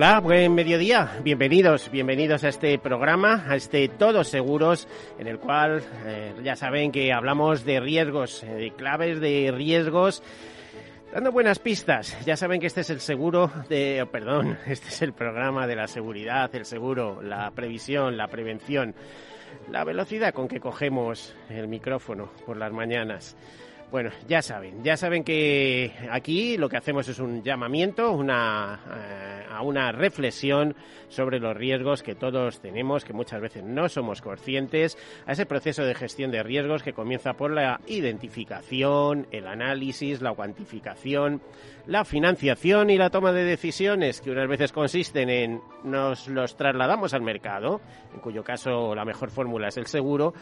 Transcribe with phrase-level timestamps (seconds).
[0.00, 1.18] Hola, buen mediodía.
[1.22, 6.90] Bienvenidos, bienvenidos a este programa, a este Todos Seguros, en el cual eh, ya saben
[6.90, 10.22] que hablamos de riesgos, eh, de claves de riesgos,
[11.12, 12.16] dando buenas pistas.
[12.24, 15.76] Ya saben que este es el seguro de, oh, perdón, este es el programa de
[15.76, 18.94] la seguridad, el seguro, la previsión, la prevención,
[19.70, 23.36] la velocidad con que cogemos el micrófono por las mañanas.
[23.90, 29.46] Bueno, ya saben, ya saben que aquí lo que hacemos es un llamamiento, una, eh,
[29.50, 30.76] a una reflexión
[31.08, 34.96] sobre los riesgos que todos tenemos, que muchas veces no somos conscientes,
[35.26, 40.34] a ese proceso de gestión de riesgos que comienza por la identificación, el análisis, la
[40.34, 41.42] cuantificación,
[41.86, 47.12] la financiación y la toma de decisiones, que unas veces consisten en nos los trasladamos
[47.12, 47.80] al mercado,
[48.14, 50.32] en cuyo caso la mejor fórmula es el seguro,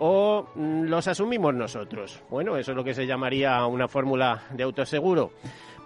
[0.00, 2.22] o mm, los asumimos nosotros.
[2.30, 5.32] Bueno, eso es lo que se llamaría una fórmula de autoseguro.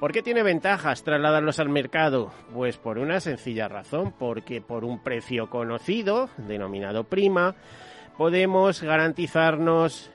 [0.01, 2.33] ¿Por qué tiene ventajas trasladarlos al mercado?
[2.53, 7.55] Pues por una sencilla razón, porque por un precio conocido, denominado prima,
[8.17, 10.11] podemos garantizarnos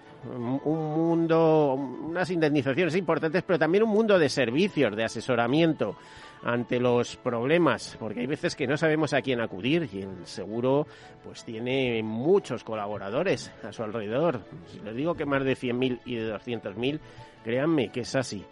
[0.66, 5.96] un mundo, unas indemnizaciones importantes, pero también un mundo de servicios, de asesoramiento
[6.44, 10.88] ante los problemas, porque hay veces que no sabemos a quién acudir y el seguro
[11.24, 14.42] pues tiene muchos colaboradores a su alrededor.
[14.68, 17.00] Si les digo que más de 100.000 y de 200.000,
[17.44, 18.46] créanme que es así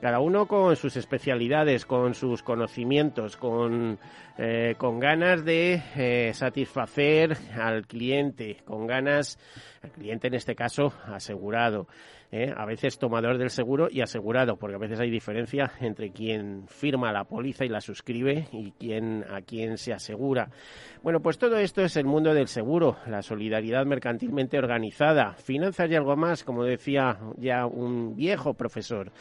[0.00, 3.98] cada uno con sus especialidades, con sus conocimientos, con,
[4.36, 9.38] eh, con ganas de eh, satisfacer al cliente, con ganas,
[9.82, 11.88] al cliente en este caso asegurado.
[12.30, 12.52] ¿Eh?
[12.56, 17.12] a veces tomador del seguro y asegurado, porque a veces hay diferencia entre quien firma
[17.12, 20.50] la póliza y la suscribe y quien, a quien se asegura.
[21.02, 25.94] Bueno, pues todo esto es el mundo del seguro, la solidaridad mercantilmente organizada, finanzas y
[25.94, 29.12] algo más, como decía ya un viejo profesor.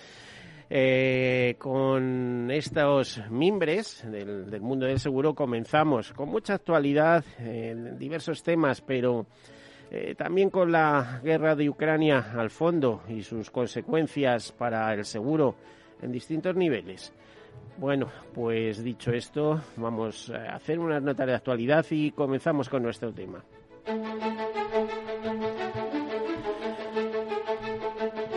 [0.69, 8.81] Eh, con estos mimbres del, mundo del seguro comenzamos con mucha actualidad en diversos temas,
[8.81, 9.27] pero
[9.91, 15.55] eh, también con la guerra de Ucrania al fondo y sus consecuencias para el seguro
[16.01, 17.13] en distintos niveles.
[17.77, 23.13] Bueno, pues dicho esto, vamos a hacer una nota de actualidad y comenzamos con nuestro
[23.13, 23.43] tema.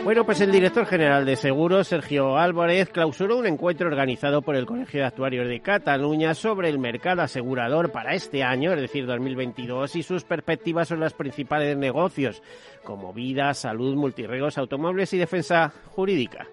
[0.03, 4.65] Bueno, pues el director general de Seguros, Sergio Álvarez, clausuró un encuentro organizado por el
[4.65, 9.95] Colegio de Actuarios de Cataluña sobre el mercado asegurador para este año, es decir, 2022,
[9.95, 12.41] y sus perspectivas sobre los principales negocios,
[12.83, 16.47] como vida, salud, multirregos, automóviles y defensa jurídica.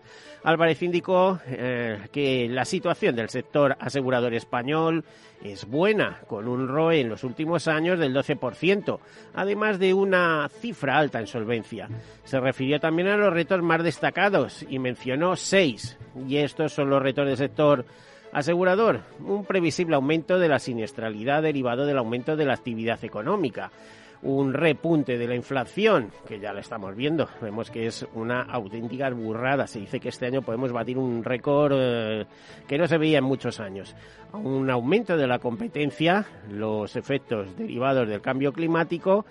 [0.44, 5.04] Álvarez indicó eh, que la situación del sector asegurador español
[5.42, 8.98] es buena, con un ROE en los últimos años del 12%,
[9.34, 11.88] además de una cifra alta en solvencia.
[12.24, 17.02] Se refirió también a los retos más destacados y mencionó seis, y estos son los
[17.02, 17.84] retos del sector
[18.32, 23.70] asegurador, un previsible aumento de la siniestralidad derivado del aumento de la actividad económica,
[24.22, 27.28] un repunte de la inflación, que ya la estamos viendo.
[27.40, 29.66] Vemos que es una auténtica burrada.
[29.66, 32.26] Se dice que este año podemos batir un récord eh,
[32.66, 33.94] que no se veía en muchos años.
[34.32, 39.24] Un aumento de la competencia, los efectos derivados del cambio climático,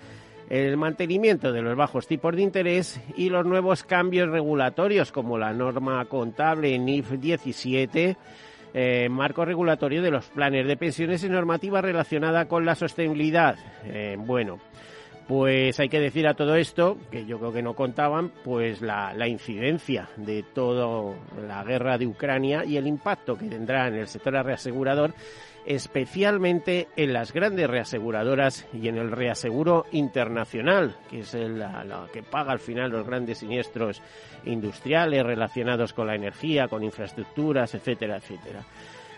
[0.50, 5.52] el mantenimiento de los bajos tipos de interés y los nuevos cambios regulatorios como la
[5.52, 8.16] norma contable NIF 17
[8.74, 13.56] eh, marco regulatorio de los planes de pensiones y normativa relacionada con la sostenibilidad.
[13.86, 14.60] Eh, bueno,
[15.28, 19.14] pues hay que decir a todo esto, que yo creo que no contaban, pues la,
[19.14, 21.16] la incidencia de toda
[21.46, 25.14] la guerra de Ucrania y el impacto que tendrá en el sector reasegurador
[25.68, 32.54] especialmente en las grandes reaseguradoras y en el reaseguro internacional, que es la, que paga
[32.54, 34.02] al final los grandes siniestros
[34.46, 38.64] industriales relacionados con la energía, con infraestructuras, etcétera, etcétera.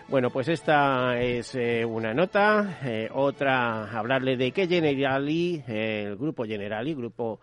[0.08, 2.80] Bueno, pues esta es eh, una nota.
[2.82, 7.40] Eh, otra, hablarle de que Generali, eh, el grupo Generali, grupo,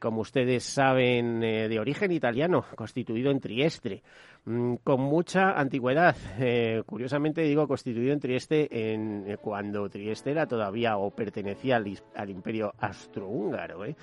[0.00, 4.02] como ustedes saben, de origen italiano, constituido en Trieste
[4.44, 6.16] con mucha antigüedad.
[6.38, 11.86] Eh, curiosamente digo constituido en Trieste en, eh, cuando Trieste era todavía o pertenecía al,
[12.14, 13.84] al imperio austrohúngaro.
[13.84, 13.96] ¿eh?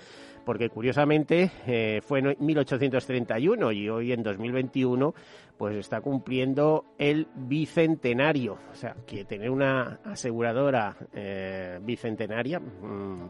[0.46, 1.52] porque curiosamente
[2.02, 5.14] fue en 1831 y hoy en 2021
[5.58, 8.58] pues está cumpliendo el bicentenario.
[8.72, 10.98] O sea, que tener una aseguradora
[11.82, 13.30] bicentenaria mm,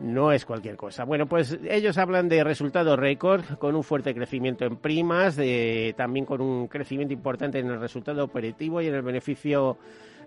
[0.00, 1.04] no es cualquier cosa.
[1.04, 6.24] Bueno, pues ellos hablan de resultados récord, con un fuerte crecimiento en primas, de, también
[6.24, 9.76] con un crecimiento importante en el resultado operativo y en el beneficio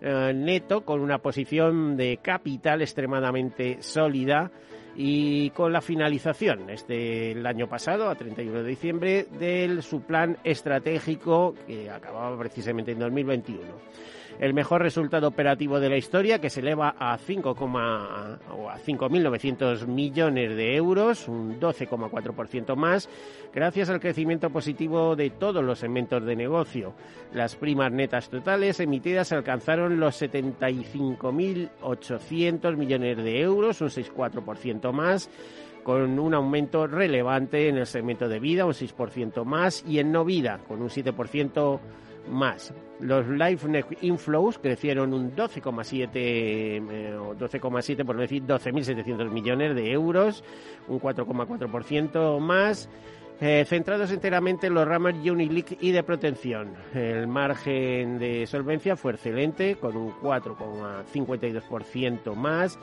[0.02, 4.52] eh, neto, con una posición de capital extremadamente sólida
[4.96, 10.38] y con la finalización este el año pasado, a 31 de diciembre, de su plan
[10.44, 13.62] estratégico que acababa precisamente en 2021
[14.40, 21.28] el mejor resultado operativo de la historia, que se eleva a 5,900 millones de euros,
[21.28, 23.08] un 12,4% más,
[23.54, 26.96] gracias al crecimiento positivo de todos los segmentos de negocio.
[27.34, 35.30] Las primas netas totales emitidas alcanzaron los 75.800 millones de euros, un 6,4% más
[35.84, 40.26] con un aumento relevante en el segmento de vida, un 6% más, y en no
[40.26, 41.80] vida, con un 7%
[42.28, 42.74] más.
[43.00, 50.42] Los LifeNet Inflows crecieron un 12,7, eh, 12,7 por no decir 12.700 millones de euros,
[50.88, 52.90] un 4,4% más.
[53.42, 56.76] Eh, centrados enteramente en los ramas Unilic y de protección.
[56.94, 62.80] El margen de solvencia fue excelente, con un 4,52% más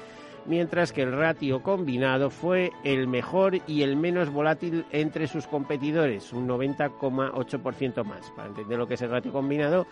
[0.46, 6.32] mientras que el ratio combinado fue el mejor y el menos volátil entre sus competidores,
[6.32, 8.30] un 90,8% más.
[8.32, 9.86] Para entender lo que es el ratio combinado,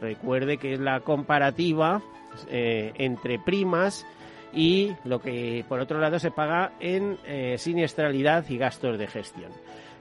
[0.00, 2.02] recuerde que es la comparativa
[2.48, 4.06] eh, entre primas
[4.52, 9.52] y lo que por otro lado se paga en eh, siniestralidad y gastos de gestión.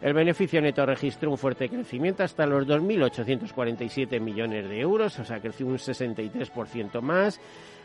[0.04, 5.40] El beneficio neto registró un fuerte crecimiento hasta los 2.847 millones de euros, o sea,
[5.40, 7.40] creció un 63% más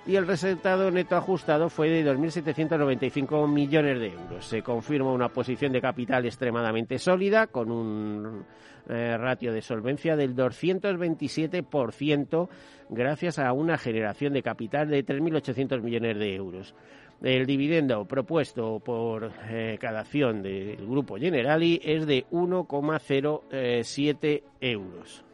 [0.04, 4.44] y el resultado neto ajustado fue de 2.795 millones de euros.
[4.44, 8.44] Se confirma una posición de capital extremadamente sólida con un
[8.88, 12.48] eh, ratio de solvencia del 227%
[12.88, 16.74] gracias a una generación de capital de 3.800 millones de euros.
[17.22, 25.24] El dividendo propuesto por eh, cada acción del Grupo Generali es de 1,07 euros.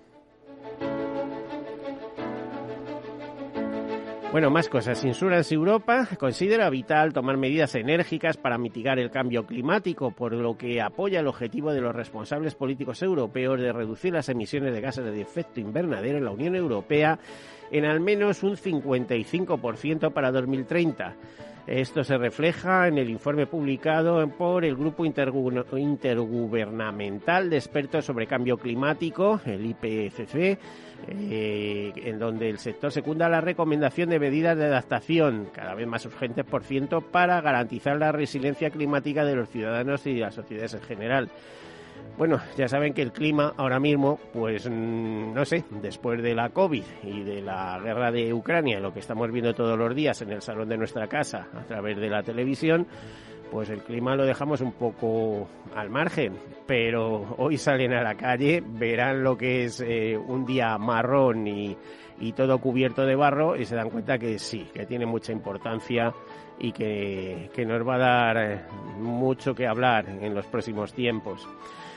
[4.35, 5.05] Bueno, más cosas.
[5.05, 10.83] Insurance Europa considera vital tomar medidas enérgicas para mitigar el cambio climático, por lo que
[10.83, 15.21] apoya el objetivo de los responsables políticos europeos de reducir las emisiones de gases de
[15.21, 17.17] efecto invernadero en la Unión Europea
[17.71, 21.15] en al menos un 55% para 2030.
[21.67, 28.59] Esto se refleja en el informe publicado por el Grupo Intergubernamental de Expertos sobre Cambio
[28.59, 30.59] Climático, el IPCC,
[31.09, 36.05] eh, en donde el sector secunda la recomendación de medidas de adaptación, cada vez más
[36.05, 40.75] urgentes por ciento, para garantizar la resiliencia climática de los ciudadanos y de las sociedades
[40.75, 41.31] en general.
[42.17, 46.51] Bueno, ya saben que el clima ahora mismo, pues mm, no sé, después de la
[46.51, 50.31] COVID y de la guerra de Ucrania, lo que estamos viendo todos los días en
[50.31, 52.87] el salón de nuestra casa a través de la televisión,
[53.51, 56.35] pues el clima lo dejamos un poco al margen,
[56.67, 61.77] pero hoy salen a la calle, verán lo que es eh, un día marrón y,
[62.35, 66.13] todo cubierto de barro y se dan cuenta que sí, que tiene mucha importancia
[66.59, 68.61] y que, nos va a dar eh,
[68.99, 71.47] mucho que hablar en los próximos tiempos.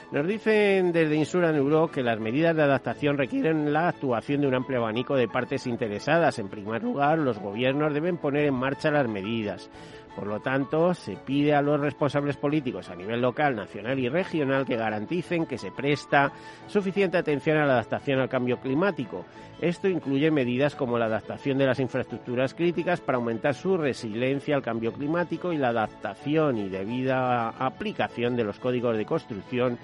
[0.09, 4.55] Nos dicen desde Insura Euro que las medidas de adaptación requieren la actuación de un
[4.55, 6.39] amplio abanico de partes interesadas.
[6.39, 9.69] En primer lugar, los gobiernos deben poner en marcha las medidas.
[10.17, 14.65] Por lo tanto, se pide a los responsables políticos a nivel local, nacional y regional
[14.65, 16.31] que garanticen que se presta
[16.65, 19.25] suficiente atención a la adaptación al cambio climático.
[19.61, 24.63] Esto incluye medidas como la adaptación de las infraestructuras críticas para aumentar su resiliencia al
[24.63, 29.77] cambio climático y la adaptación y debida aplicación de los códigos de construcción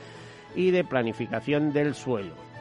[0.56, 2.52] y de planificación del suelo.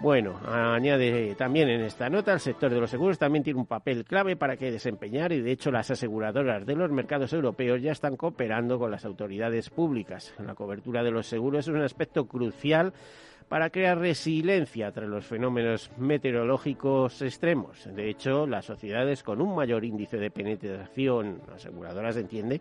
[0.00, 4.06] Bueno, añade también en esta nota, el sector de los seguros también tiene un papel
[4.06, 8.16] clave para que desempeñar y de hecho las aseguradoras de los mercados europeos ya están
[8.16, 10.34] cooperando con las autoridades públicas.
[10.38, 12.94] La cobertura de los seguros es un aspecto crucial
[13.50, 17.84] para crear resiliencia tras los fenómenos meteorológicos extremos.
[17.92, 22.60] De hecho, las sociedades con un mayor índice de penetración, aseguradoras entiende,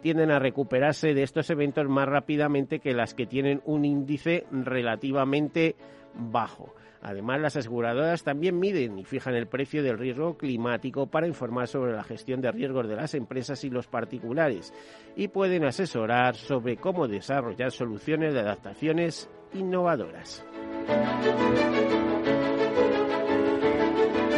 [0.00, 5.74] tienden a recuperarse de estos eventos más rápidamente que las que tienen un índice relativamente
[6.14, 6.72] bajo.
[7.02, 11.94] Además, las aseguradoras también miden y fijan el precio del riesgo climático para informar sobre
[11.94, 14.72] la gestión de riesgos de las empresas y los particulares
[15.16, 20.44] y pueden asesorar sobre cómo desarrollar soluciones de adaptaciones innovadoras.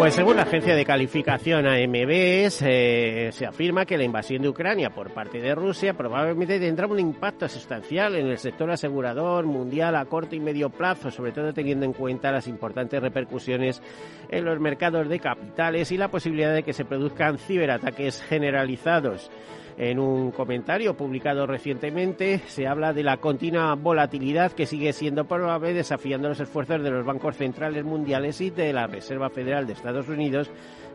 [0.00, 5.12] Pues según la agencia de calificación AMB, se afirma que la invasión de Ucrania por
[5.12, 10.34] parte de Rusia probablemente tendrá un impacto sustancial en el sector asegurador mundial a corto
[10.34, 13.82] y medio plazo, sobre todo teniendo en cuenta las importantes repercusiones
[14.30, 19.30] en los mercados de capitales y la posibilidad de que se produzcan ciberataques generalizados.
[19.76, 25.72] En un comentario publicado recientemente se habla de la continua volatilidad que sigue siendo probable
[25.72, 30.08] desafiando los esfuerzos de los bancos centrales mundiales y de la Reserva Federal de Estados
[30.08, 30.50] Unidos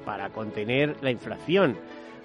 [0.06, 1.77] para contener la inflación.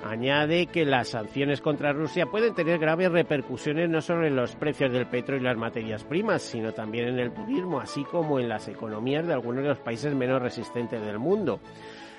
[0.03, 4.91] Añade que las sanciones contra Rusia pueden tener graves repercusiones no solo en los precios
[4.91, 8.67] del petróleo y las materias primas, sino también en el turismo, así como en las
[8.69, 11.61] economías de algunos de los países menos resistentes del mundo.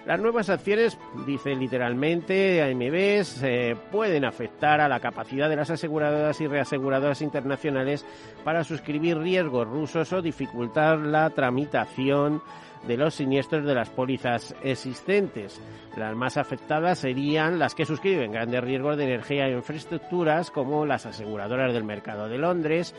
[0.06, 0.98] Las nuevas acciones,
[1.28, 3.44] dice literalmente AMBs,
[3.92, 8.04] pueden afectar a la capacidad de las aseguradoras y reaseguradoras internacionales
[8.44, 12.42] para suscribir riesgos rusos o dificultar la tramitación
[12.88, 15.62] de los siniestros de las pólizas existentes.
[15.96, 21.06] Las más afectadas serían las que suscriben grandes riesgos de energía e infraestructuras como las
[21.06, 22.96] aseguradoras del mercado de Londres,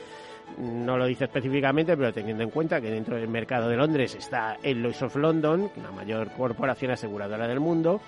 [0.59, 4.59] no lo dice específicamente, pero teniendo en cuenta que dentro del mercado de Londres está
[4.63, 8.01] el Lloyd's of London, la mayor corporación aseguradora del mundo,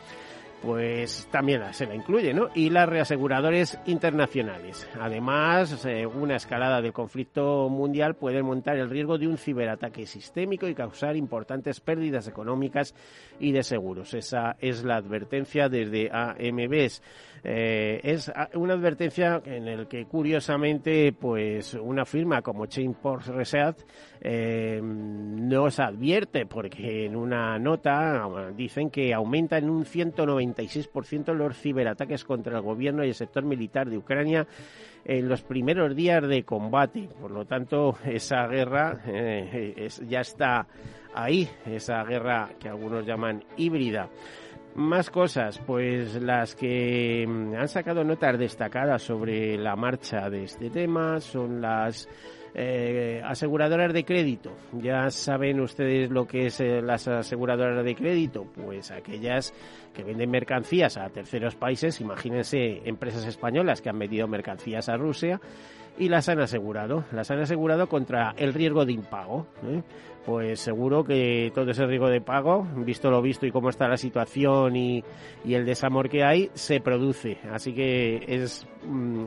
[0.65, 2.49] pues también se la incluye, ¿no?
[2.55, 4.89] Y las reaseguradores internacionales.
[4.99, 10.67] Además, eh, una escalada del conflicto mundial puede montar el riesgo de un ciberataque sistémico
[10.67, 12.95] y causar importantes pérdidas económicas
[13.39, 14.15] y de seguros.
[14.15, 17.03] Esa es la advertencia desde AMBs.
[17.47, 23.85] Eh, es una advertencia en la que curiosamente pues una firma como Chainport Research
[24.23, 32.25] eh, nos advierte porque en una nota dicen que aumenta en un 196% los ciberataques
[32.25, 34.47] contra el gobierno y el sector militar de Ucrania
[35.05, 37.11] en los primeros días de combate.
[37.21, 40.67] Por lo tanto, esa guerra eh, ya está
[41.15, 44.09] ahí, esa guerra que algunos llaman híbrida.
[44.75, 50.69] Más cosas, pues las que mm, han sacado notas destacadas sobre la marcha de este
[50.69, 52.09] tema son las
[52.55, 54.51] eh, aseguradoras de crédito.
[54.73, 59.55] Ya saben ustedes lo que es eh, las aseguradoras de crédito, pues aquellas
[59.95, 65.41] que venden mercancías a terceros países, imagínense empresas españolas que han vendido mercancías a Rusia
[65.99, 69.47] y las han asegurado, las han asegurado contra el riesgo de impago.
[69.67, 69.83] ¿eh?
[70.25, 73.99] Pues seguro que todo ese riesgo de pago, visto lo visto y cómo está la
[73.99, 75.05] situación y,
[75.45, 77.39] el desamor que hay, se produce.
[77.53, 79.27] Así que es mm,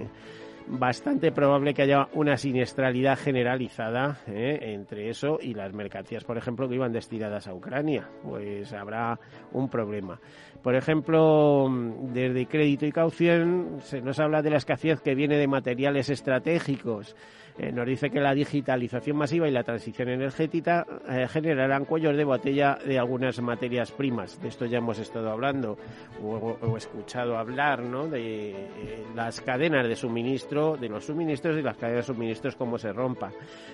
[0.68, 4.60] bastante probable que haya una siniestralidad generalizada ¿eh?
[4.74, 8.10] entre eso y las mercancías, por ejemplo, que iban destinadas a Ucrania.
[8.24, 9.20] Pues habrá
[9.54, 10.20] un problema.
[10.62, 11.68] Por ejemplo,
[12.14, 17.16] desde crédito y caución se nos habla de la escasez que viene de materiales estratégicos.
[17.60, 22.24] Eh, nos dice que la digitalización masiva y la transición energética eh, generarán cuellos de
[22.24, 24.40] botella de algunas materias primas.
[24.40, 25.78] De esto ya hemos estado hablando
[26.22, 28.08] o, escuchado hablar, ¿no?
[28.08, 32.78] De eh, las cadenas de suministro, de los suministros y las cadenas de suministros cómo
[32.78, 33.32] se rompan.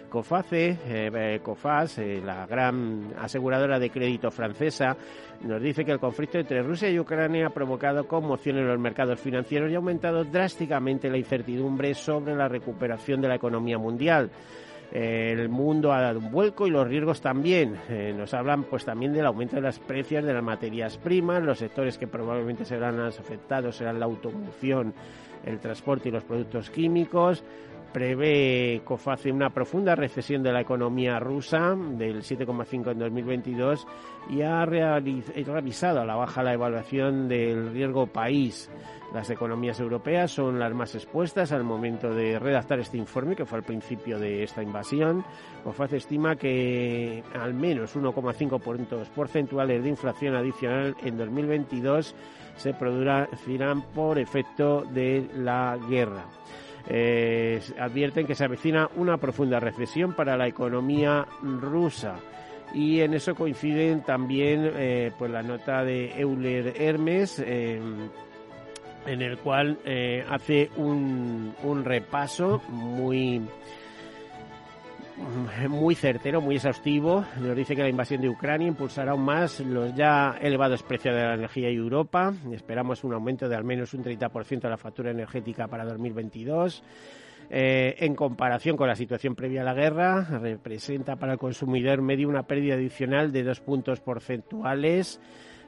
[0.10, 4.96] Coface, Cofas, la gran aseguradora de crédito francesa,
[5.42, 9.20] nos dice que el conflicto entre Rusia y Ucrania ha provocado conmoción en los mercados
[9.20, 14.30] financieros y ha aumentado drásticamente la incertidumbre sobre la recuperación de la economía mundial.
[14.92, 17.76] El mundo ha dado un vuelco y los riesgos también.
[17.90, 21.42] Eh, nos hablan pues también del aumento de las precios de las materias primas.
[21.42, 24.94] Los sectores que probablemente serán más afectados serán la automoción,
[25.44, 27.44] el transporte y los productos químicos
[27.94, 33.88] prevé COFACE una profunda recesión de la economía rusa del 7,5 en 2022
[34.30, 38.70] y ha revisado a la baja la evaluación del riesgo país.
[39.14, 43.60] Las economías europeas son las más expuestas al momento de redactar este informe, que fue
[43.60, 45.24] al principio de esta invasión.
[45.64, 52.16] COFACE estima que al menos 1,5 puntos porcentuales de inflación adicional en 2022
[52.56, 56.26] se producirán por efecto de la guerra.
[56.88, 62.16] Eh, advierten que se avecina una profunda recesión para la economía rusa.
[62.74, 68.10] Y en eso coinciden también eh, pues la nota de Euler Hermes em,
[69.06, 73.42] en el cual eh, hace un, un repaso muy
[75.70, 77.26] muy certero, muy exhaustivo.
[77.40, 81.22] Nos dice que la invasión de Ucrania impulsará aún más los ya elevados precios de
[81.22, 82.34] la energía en Europa.
[82.52, 86.84] Esperamos un aumento de al menos un 30% de la factura energética para 2022.
[87.50, 92.30] Eh, en comparación con la situación previa a la guerra, representa para el consumidor medio
[92.30, 95.20] una pérdida adicional de dos puntos porcentuales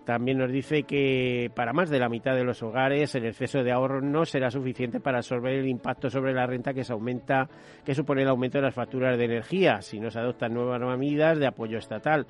[0.05, 3.71] También nos dice que para más de la mitad de los hogares el exceso de
[3.71, 7.49] ahorro no será suficiente para absorber el impacto sobre la renta que se aumenta,
[7.83, 11.39] que supone el aumento de las facturas de energía si no se adoptan nuevas medidas
[11.39, 12.27] de apoyo estatal.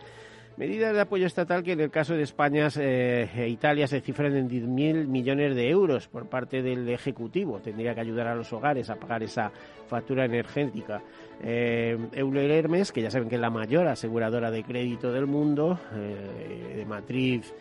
[0.58, 4.38] Medidas de apoyo estatal que en el caso de España eh, e Italia se cifran
[4.38, 7.60] en 10.000 millones de euros por parte del Ejecutivo.
[7.60, 9.52] Tendría que ayudar a los hogares a pagar esa
[9.88, 11.02] factura energética.
[11.48, 15.80] Eh, Euler Hermes, que ya saben que es la mayor aseguradora de crédito del mundo,
[15.94, 17.54] eh, de matriz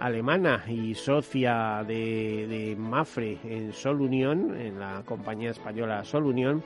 [0.00, 6.64] alemana y socia de, de Mafre en Sol Unión, en la compañía española Sol Unión,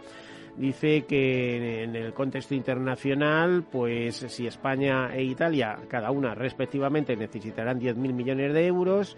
[0.56, 7.80] dice que en el contexto internacional, pues si España e Italia, cada una respectivamente, necesitarán
[7.80, 9.16] 10.000 millones de euros,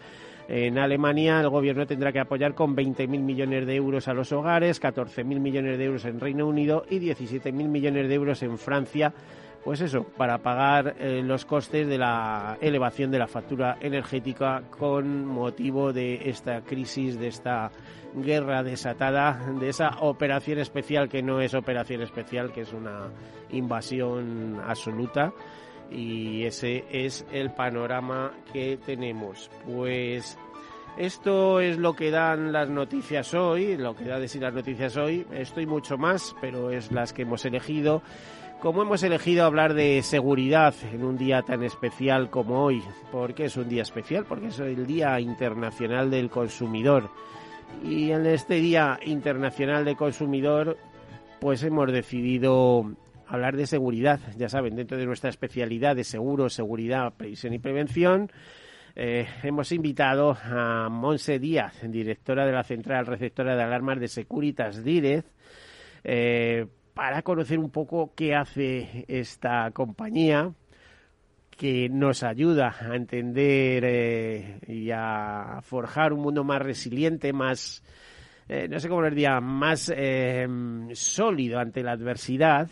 [0.48, 4.80] en Alemania el gobierno tendrá que apoyar con 20.000 millones de euros a los hogares,
[4.80, 9.14] 14.000 millones de euros en Reino Unido y 17.000 millones de euros en Francia
[9.64, 15.24] pues eso, para pagar eh, los costes de la elevación de la factura energética con
[15.24, 17.70] motivo de esta crisis, de esta
[18.14, 23.08] guerra desatada, de esa operación especial que no es operación especial, que es una
[23.50, 25.32] invasión absoluta.
[25.90, 29.50] Y ese es el panorama que tenemos.
[29.64, 30.36] Pues
[30.96, 34.96] esto es lo que dan las noticias hoy, lo que da de sí las noticias
[34.96, 35.26] hoy.
[35.32, 38.02] Estoy mucho más, pero es las que hemos elegido.
[38.64, 43.44] Como hemos elegido hablar de seguridad en un día tan especial como hoy, ¿por qué
[43.44, 44.24] es un día especial?
[44.26, 47.10] Porque es el Día Internacional del Consumidor.
[47.84, 50.78] Y en este Día Internacional del Consumidor,
[51.42, 52.90] pues hemos decidido
[53.26, 54.18] hablar de seguridad.
[54.38, 58.32] Ya saben, dentro de nuestra especialidad de seguro, seguridad, previsión y prevención,
[58.96, 64.82] eh, hemos invitado a Monse Díaz, directora de la Central Receptora de Alarmas de Securitas
[64.82, 65.28] Direct,
[66.02, 66.64] eh,
[66.94, 70.52] para conocer un poco qué hace esta compañía
[71.50, 77.82] que nos ayuda a entender eh, y a forjar un mundo más resiliente, más,
[78.48, 80.46] eh, no sé cómo lo diría, más eh,
[80.92, 82.68] sólido ante la adversidad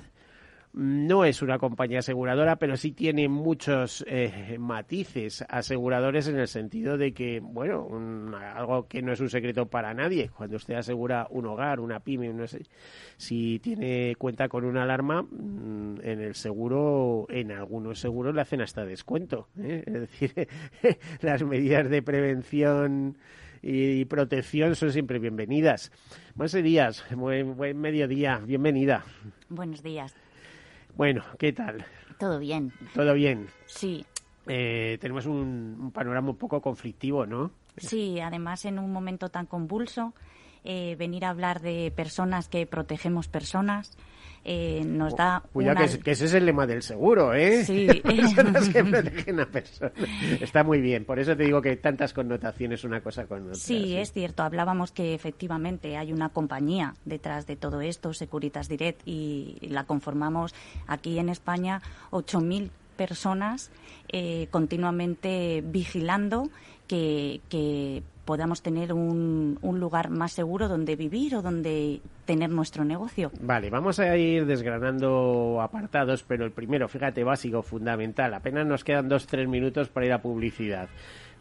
[0.75, 6.97] no es una compañía aseguradora, pero sí tiene muchos eh, matices aseguradores en el sentido
[6.97, 7.87] de que, bueno,
[8.55, 12.33] algo que no es un secreto para nadie, cuando usted asegura un hogar, una pyme,
[13.17, 18.63] si tiene cuenta con una alarma, mm, en el seguro, en algunos seguros le hacen
[18.63, 19.49] hasta descuento.
[19.59, 19.83] ¿eh?
[19.87, 20.49] Es decir,
[21.21, 23.19] las medidas de prevención
[23.63, 25.93] y protección son siempre bienvenidas.
[26.35, 29.05] Buenos días, buen, buen mediodía, bienvenida.
[29.49, 30.15] Buenos días.
[30.95, 31.85] Bueno, ¿qué tal?
[32.19, 32.73] Todo bien.
[32.95, 33.49] ¿Todo bien?
[33.67, 34.05] Sí.
[34.47, 37.51] Eh, tenemos un, panorama un poco conflictivo, ¿no?
[37.77, 40.15] Sí, además en un momento tan convulso,
[40.65, 43.97] eh, venir a hablar de personas que protegemos personas,
[44.45, 45.43] eh, nos da.
[45.53, 47.65] Cuidado, que, ese es el lema del seguro, ¿eh?
[47.65, 47.87] Sí.
[48.05, 49.93] personas que protegen a personas.
[50.41, 53.55] Está muy bien, por eso te digo que tantas connotaciones una cosa con otra.
[53.55, 54.43] Sí, es cierto.
[54.43, 60.55] Hablábamos que efectivamente hay una compañía detrás de todo esto, Securitas Direct, y la conformamos
[60.87, 63.71] aquí en España 8.000 personas
[64.09, 66.51] eh, continuamente vigilando
[66.87, 72.85] que, que podamos tener un, un, lugar más seguro donde vivir o donde tener nuestro
[72.85, 73.31] negocio.
[73.41, 78.35] Vale, vamos a ir desgranando apartados, pero el primero, fíjate, básico, fundamental.
[78.35, 80.89] Apenas nos quedan dos, tres minutos para ir a publicidad.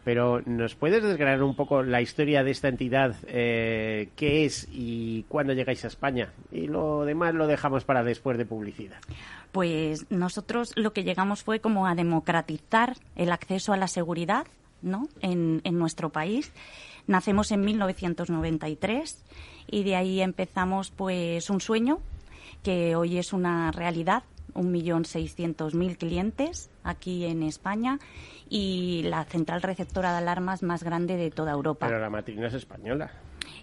[0.03, 3.15] Pero ¿nos puedes desgranar un poco la historia de esta entidad?
[3.27, 6.33] Eh, ¿Qué es y cuándo llegáis a España?
[6.51, 8.97] Y lo demás lo dejamos para después de publicidad.
[9.51, 14.47] Pues nosotros lo que llegamos fue como a democratizar el acceso a la seguridad
[14.81, 15.07] ¿no?
[15.21, 16.51] en, en nuestro país.
[17.07, 19.23] Nacemos en 1993
[19.67, 21.99] y de ahí empezamos pues un sueño
[22.63, 27.99] que hoy es una realidad, un millón seiscientos mil clientes aquí en España
[28.49, 31.87] y la central receptora de alarmas más grande de toda Europa.
[31.87, 33.11] Pero la matriz es española.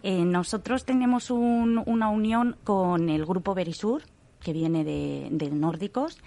[0.03, 4.03] Eh, nosotros tenemos una unión con el grupo Verisur,
[4.41, 6.19] que viene de, de Nórdicos,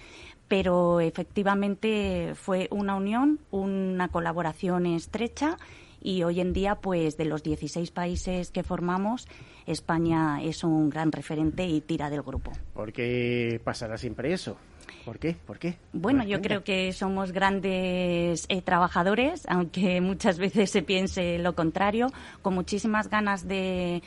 [0.52, 5.58] pero efectivamente fue una unión, una colaboración estrecha
[6.02, 9.30] y hoy en día, pues de los 16 países que formamos,
[9.66, 12.52] España es un gran referente y tira del grupo.
[12.74, 14.58] ¿Por qué pasará siempre eso?
[15.06, 15.38] ¿Por qué?
[15.48, 15.78] ¿Por qué?
[15.94, 22.08] Bueno, yo creo que somos grandes eh, trabajadores, aunque muchas veces se piense lo contrario,
[22.42, 24.02] con muchísimas ganas de,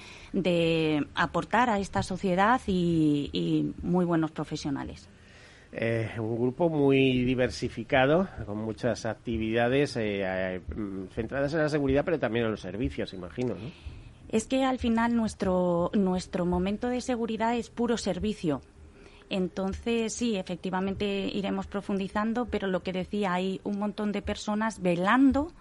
[1.14, 5.08] aportar a esta sociedad y muy buenos profesionales.
[5.76, 10.60] Eh, un grupo muy diversificado, con muchas actividades eh, eh,
[11.12, 13.56] centradas en la seguridad, pero también en los servicios, imagino.
[14.28, 18.60] Es que al final nuestro, nuestro momento de seguridad es puro servicio.
[19.30, 25.52] Entonces, sí, efectivamente iremos profundizando, pero lo que decía, hay un montón de personas velando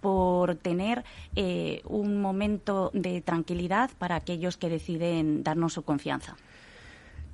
[0.00, 1.04] por tener
[1.36, 6.36] eh, un momento de tranquilidad para aquellos que deciden darnos su confianza.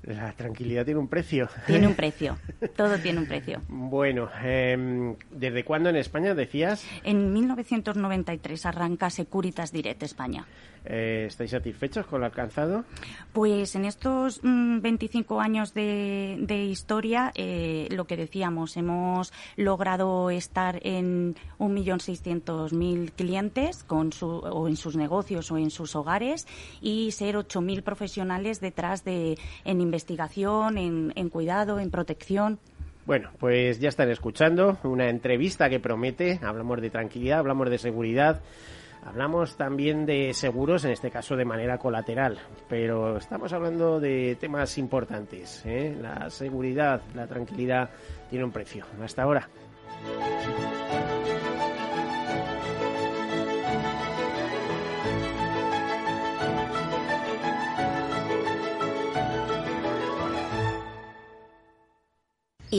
[0.06, 1.48] La tranquilidad tiene un precio.
[1.66, 2.38] Tiene un precio.
[2.76, 3.60] Todo tiene un precio.
[3.68, 6.86] Bueno, em, ¿desde cuándo en España decías?
[7.02, 10.46] En 1993 arranca Securitas Direct España.
[10.88, 12.84] Eh, ¿Estáis satisfechos con lo alcanzado?
[13.32, 20.78] Pues en estos 25 mm, años de, historia, eh, lo que decíamos, hemos logrado estar
[20.82, 26.46] en 1.600.000 clientes con su, o en sus negocios o en sus hogares
[26.80, 29.95] y ser 8.000 profesionales detrás de en investigación,
[30.76, 32.58] en, en cuidado, en protección.
[33.06, 36.40] Bueno, pues ya están escuchando una entrevista que promete.
[36.42, 38.40] Hablamos de tranquilidad, hablamos de seguridad.
[39.06, 44.76] Hablamos también de seguros, en este caso de manera colateral, pero estamos hablando de temas
[44.78, 45.62] importantes.
[45.64, 45.96] ¿eh?
[46.00, 47.90] La seguridad, la tranquilidad
[48.28, 48.84] tiene un precio.
[49.00, 49.48] Hasta ahora.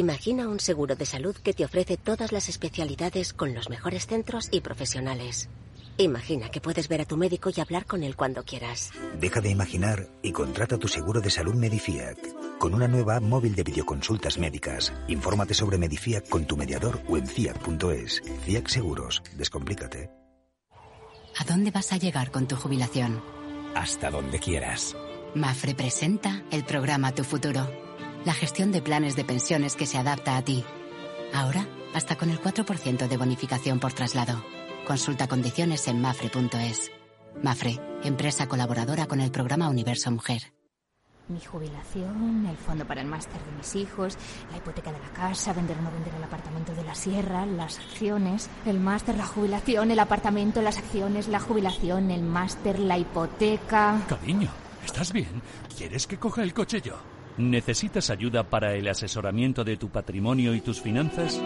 [0.07, 4.47] Imagina un seguro de salud que te ofrece todas las especialidades con los mejores centros
[4.51, 5.49] y profesionales.
[5.97, 8.91] Imagina que puedes ver a tu médico y hablar con él cuando quieras.
[9.19, 12.17] Deja de imaginar y contrata tu seguro de salud Medifiac.
[12.57, 14.93] Con una nueva app móvil de videoconsultas médicas.
[15.09, 18.21] Infórmate sobre Medifiac con tu mediador o en fiac.es.
[18.45, 19.21] Fiac Seguros.
[19.35, 20.09] Descomplícate.
[21.37, 23.21] ¿A dónde vas a llegar con tu jubilación?
[23.75, 24.95] Hasta donde quieras.
[25.35, 27.86] Mafre presenta el programa Tu Futuro
[28.27, 30.65] la gestión de planes de pensiones que se adapta a ti.
[31.33, 34.43] Ahora, hasta con el 4% de bonificación por traslado.
[34.85, 36.91] Consulta condiciones en mafre.es.
[37.41, 40.41] Mafre, empresa colaboradora con el programa Universo Mujer.
[41.29, 44.17] Mi jubilación, el fondo para el máster de mis hijos,
[44.51, 47.79] la hipoteca de la casa, vender o no vender el apartamento de la sierra, las
[47.79, 54.01] acciones, el máster, la jubilación, el apartamento, las acciones, la jubilación, el máster, la hipoteca.
[54.09, 54.49] Cariño,
[54.85, 55.41] ¿estás bien?
[55.77, 57.16] ¿Quieres que coja el coche yo?
[57.37, 61.39] ¿Necesitas ayuda para el asesoramiento de tu patrimonio y tus finanzas?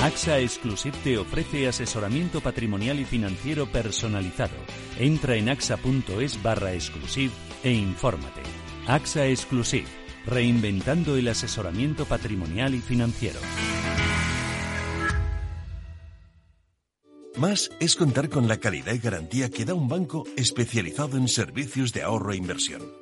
[0.00, 4.56] AXA Exclusive te ofrece asesoramiento patrimonial y financiero personalizado.
[4.98, 8.40] Entra en axa.es barra exclusive e infórmate.
[8.86, 9.86] AXA Exclusive,
[10.26, 13.38] reinventando el asesoramiento patrimonial y financiero.
[17.36, 21.92] Más es contar con la calidad y garantía que da un banco especializado en servicios
[21.92, 23.01] de ahorro e inversión.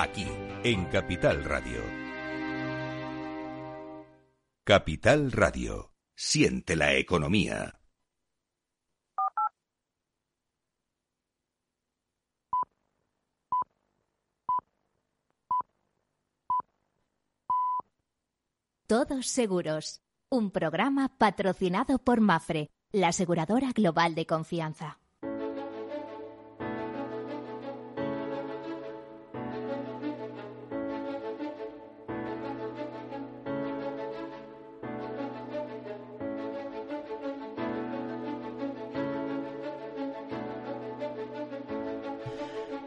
[0.00, 0.28] Aquí,
[0.62, 1.82] en Capital Radio.
[4.62, 5.92] Capital Radio.
[6.14, 7.80] Siente la economía.
[18.86, 25.00] Todos Seguros, un programa patrocinado por Mafre, la aseguradora global de confianza.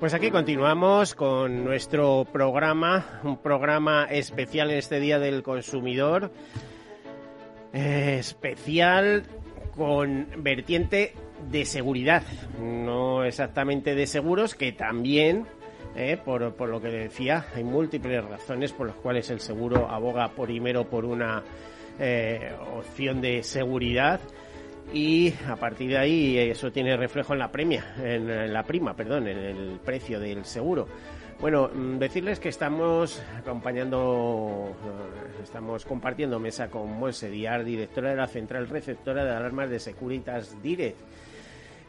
[0.02, 6.32] Pues aquí continuamos con nuestro programa, un programa especial en este Día del Consumidor,
[7.72, 9.22] eh, especial
[9.76, 11.14] con vertiente
[11.52, 12.24] de seguridad,
[12.60, 15.46] no exactamente de seguros, que también,
[15.96, 20.30] eh, por, por, lo que decía, hay múltiples razones por las cuales el seguro aboga
[20.30, 21.44] primero por una
[22.00, 24.20] eh, opción de seguridad
[24.94, 29.28] y a partir de ahí eso tiene reflejo en la premia, en la prima, perdón,
[29.28, 30.88] en el precio del seguro.
[31.42, 38.16] Bueno, mm, decirles que estamos acompañando, eh, estamos compartiendo mesa con Monse Diar, directora de
[38.16, 41.00] la Central Receptora de Alarmas de Securitas Direct.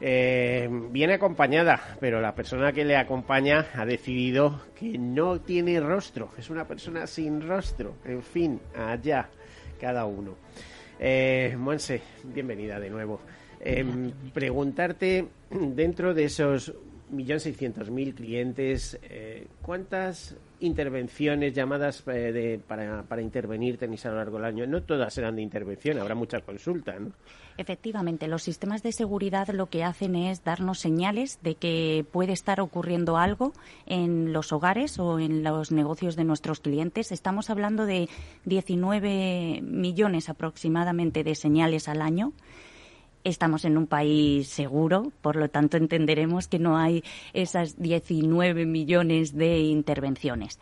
[0.00, 6.30] Eh, viene acompañada, pero la persona que le acompaña ha decidido que no tiene rostro,
[6.38, 7.96] es una persona sin rostro.
[8.06, 9.28] En fin, allá,
[9.78, 10.36] cada uno.
[11.04, 13.18] Eh, Monse, bienvenida de nuevo.
[13.58, 13.84] Eh,
[14.32, 16.72] preguntarte, dentro de esos
[17.12, 24.46] 1.600.000 clientes, eh, ¿cuántas intervenciones, llamadas eh, para, para, intervenir tenéis a lo largo del
[24.46, 24.66] año?
[24.66, 27.12] No todas serán de intervención, habrá muchas consultas, ¿no?
[27.58, 32.60] Efectivamente, los sistemas de seguridad lo que hacen es darnos señales de que puede estar
[32.60, 33.52] ocurriendo algo
[33.86, 37.12] en los hogares o en los negocios de nuestros clientes.
[37.12, 38.08] Estamos hablando de
[38.46, 42.32] 19 millones aproximadamente de señales al año
[43.24, 49.34] estamos en un país seguro, por lo tanto entenderemos que no hay esas 19 millones
[49.34, 50.58] de intervenciones.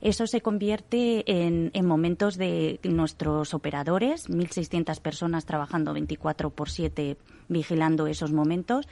[0.00, 8.06] Eso se convierte en, momentos de nuestros operadores, 1.600 personas trabajando 24 por 7 vigilando
[8.06, 8.88] esos momentos.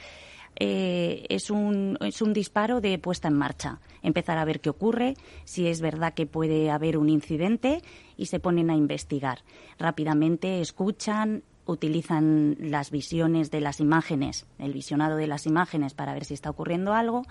[0.61, 3.81] Eh, es, un, es un disparo de puesta en marcha.
[4.03, 7.81] Empezar a ver qué ocurre, si es verdad que puede haber un incidente
[8.16, 9.44] y se ponen a investigar.
[9.79, 16.24] Rápidamente escuchan, utilizan las visiones de las imágenes, el visionado de las imágenes para ver
[16.24, 17.24] si está ocurriendo algo.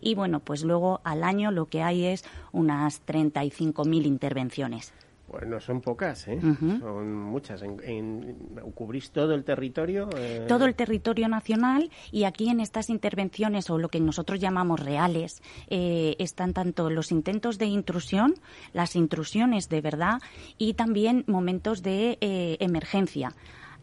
[0.00, 4.94] Y bueno, pues luego al año lo que hay es unas 35.000 intervenciones.
[5.28, 6.40] Bueno, son pocas, ¿eh?
[6.40, 7.62] Son muchas.
[7.62, 8.34] En,
[8.74, 10.08] ¿Cubrís todo el territorio?
[10.16, 14.80] Eh, todo el territorio nacional y aquí en estas intervenciones o lo que nosotros llamamos
[14.80, 18.34] reales eh, están tanto los intentos de intrusión,
[18.72, 20.20] las intrusiones de verdad
[20.58, 22.18] y también momentos de
[22.58, 23.32] emergencia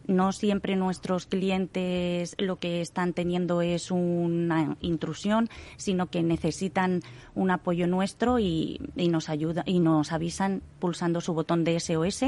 [0.08, 7.02] no siempre nuestros clientes lo que están teniendo es una intrusión, sino que necesitan
[7.34, 12.24] un apoyo nuestro y, nos ayuda y nos avisan pulsando su botón de SOS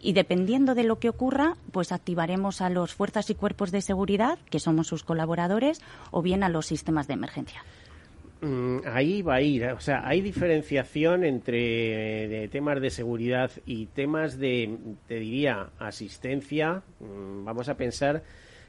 [0.00, 4.38] y dependiendo de lo que ocurra, pues activaremos a los fuerzas y cuerpos de seguridad,
[4.50, 7.62] que somos sus colaboradores, o bien a los sistemas de emergencia.
[8.40, 9.66] Mm, ahí va a ir.
[9.66, 16.82] O sea, hay diferenciación entre temas de seguridad y temas de, te diría, asistencia.
[17.00, 18.22] Mm, vamos a pensar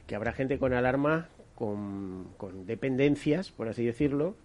[0.07, 4.35] que habrá gente con alarma, con dependencias, por así decirlo,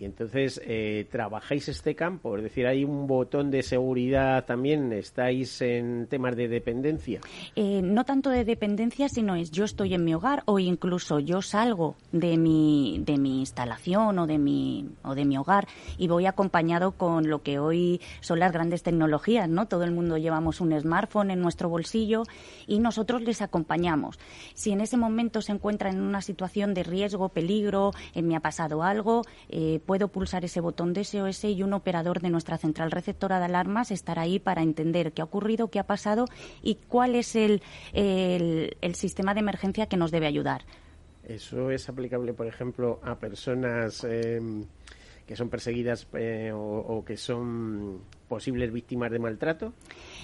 [0.00, 2.36] y entonces, eh, ¿trabajáis este campo?
[2.36, 4.92] Es decir, ¿hay un botón de seguridad también?
[4.92, 7.20] ¿Estáis en temas de dependencia?
[7.56, 11.42] Eh, no tanto de dependencia, sino es yo estoy en mi hogar o incluso yo
[11.42, 16.26] salgo de mi, de mi instalación o de mi, o de mi hogar y voy
[16.26, 19.66] acompañado con lo que hoy son las grandes tecnologías, ¿no?
[19.66, 22.22] Todo el mundo llevamos un smartphone en nuestro bolsillo
[22.68, 24.18] y nosotros les acompañamos.
[24.54, 28.40] Si en ese momento se encuentran en una situación de riesgo, peligro, eh, me ha
[28.40, 32.90] pasado algo, eh, puedo pulsar ese botón de SOS y un operador de nuestra central
[32.90, 36.26] receptora de alarmas estará ahí para entender qué ha ocurrido, qué ha pasado
[36.62, 37.62] y cuál es el,
[37.94, 40.66] el, sistema de emergencia que nos debe ayudar.
[41.24, 44.66] ¿Eso es aplicable, por ejemplo, a personas em,
[45.26, 49.72] que son perseguidas eh, o, que son posibles víctimas de maltrato?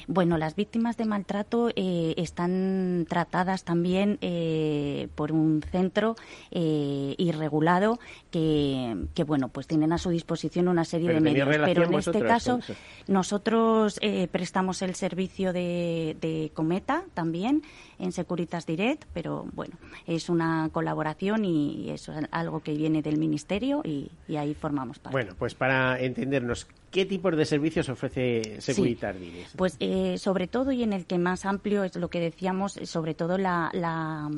[0.07, 6.15] Bueno, las víctimas de maltrato eh, están tratadas también eh, por un centro
[6.51, 7.99] eh, irregulado
[8.31, 11.49] que, bueno, pues tienen a su disposición una serie de medios.
[11.65, 12.61] Pero en este caso,
[13.09, 13.99] nosotros
[14.31, 17.63] prestamos el servicio de, de Cometa también
[17.99, 19.77] en Securitas Direct, pero bueno,
[20.07, 25.15] es una colaboración y eso es algo que viene del Ministerio y, ahí formamos parte.
[25.15, 29.57] Bueno, pues para entendernos, ¿qué tipos de servicios ofrece Securitas Direct?
[29.57, 33.15] Pues eh, sobre todo y en el que más amplio es lo que decíamos, sobre
[33.15, 34.31] todo la, la,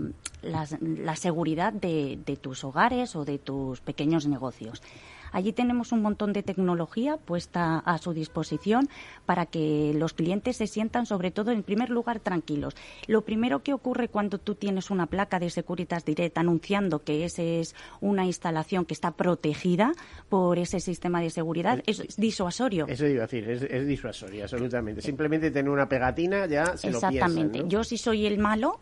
[0.42, 4.82] la, seguridad de, de tus hogares o de tus pequeños negocios.
[5.32, 8.88] Allí tenemos un montón de tecnología puesta a su disposición
[9.24, 12.74] para que los clientes se sientan, sobre todo, en primer lugar, tranquilos.
[13.06, 17.42] Lo primero que ocurre cuando tú tienes una placa de Securitas Direct anunciando que esa
[17.42, 19.92] es una instalación que está protegida
[20.28, 22.86] por ese sistema de seguridad es, disuasorio.
[22.88, 25.02] Eso iba a decir, es, disuasorio, absolutamente.
[25.02, 27.42] Simplemente tener una pegatina ya se Exactamente.
[27.42, 28.80] lo piensan, Yo si soy el malo,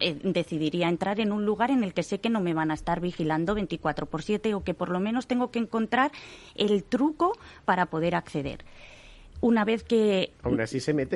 [0.00, 2.74] eh, decidiría entrar en un lugar en el que sé que no me van a
[2.74, 6.10] estar vigilando 24 por 7 o que por lo menos tengo que encontrar
[6.54, 8.64] el truco para poder acceder
[9.44, 10.32] una vez que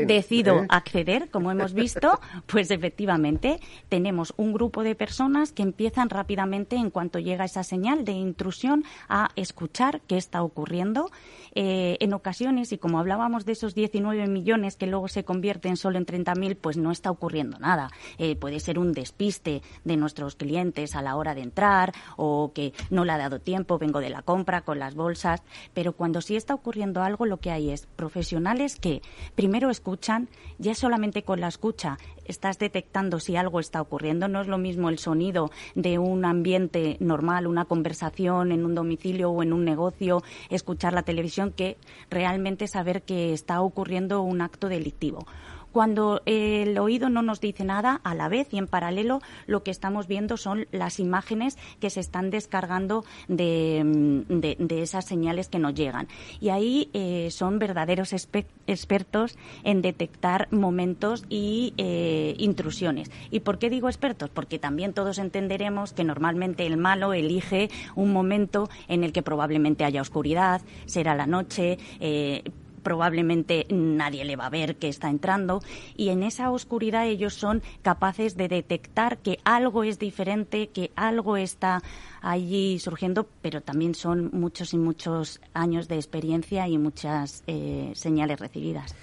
[0.07, 0.67] decido ¿eh?
[0.69, 6.91] acceder, como hemos visto, pues efectivamente tenemos un grupo de personas que empiezan rápidamente, en
[6.91, 11.11] cuanto llega esa señal de intrusión, a escuchar qué está ocurriendo.
[11.55, 15.97] Eh, en ocasiones, y como hablábamos de esos 19 millones que luego se convierten solo
[15.97, 17.91] en 30.000, pues no está ocurriendo nada.
[18.19, 22.75] Eh, puede ser un despiste de nuestros clientes a la hora de entrar o que
[22.91, 26.37] no le ha dado tiempo, vengo de la compra con las bolsas, pero cuando sí
[26.37, 27.87] está ocurriendo algo, lo que hay es
[28.19, 29.01] profesionales que
[29.37, 30.29] primero escuchan,
[30.59, 34.27] ya solamente con la escucha estás detectando si algo está ocurriendo.
[34.27, 39.31] No es lo mismo el sonido de un ambiente normal, una conversación en un domicilio
[39.31, 41.77] o en un negocio, escuchar la televisión, que
[42.11, 45.25] realmente saber que está ocurriendo un acto delictivo
[45.73, 49.71] cuando el oído no nos dice nada, a la vez y en paralelo lo que
[49.71, 55.75] estamos viendo son las imágenes que se están descargando de, mm, esas señales que nos
[55.75, 56.09] llegan.
[56.41, 63.11] Y ahí eh, son verdaderos expertos en detectar momentos y eh, intrusiones.
[63.31, 64.31] ¿Y por qué digo expertos?
[64.31, 69.85] Porque también todos entenderemos que normalmente el malo elige un momento en el que probablemente
[69.85, 72.43] haya oscuridad, será la noche, eh,
[72.79, 75.61] probablemente nadie le va a ver que está entrando
[75.97, 81.37] y en esa oscuridad ellos son capaces de detectar que algo es diferente, que algo
[81.37, 81.83] está
[82.21, 88.41] allí surgiendo, pero también son muchos y muchos años de experiencia y muchas eh, señales
[88.41, 88.95] recibidas.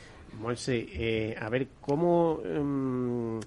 [0.41, 2.39] Monse, eh, a ver, ¿cómo...
[2.43, 3.39] Em,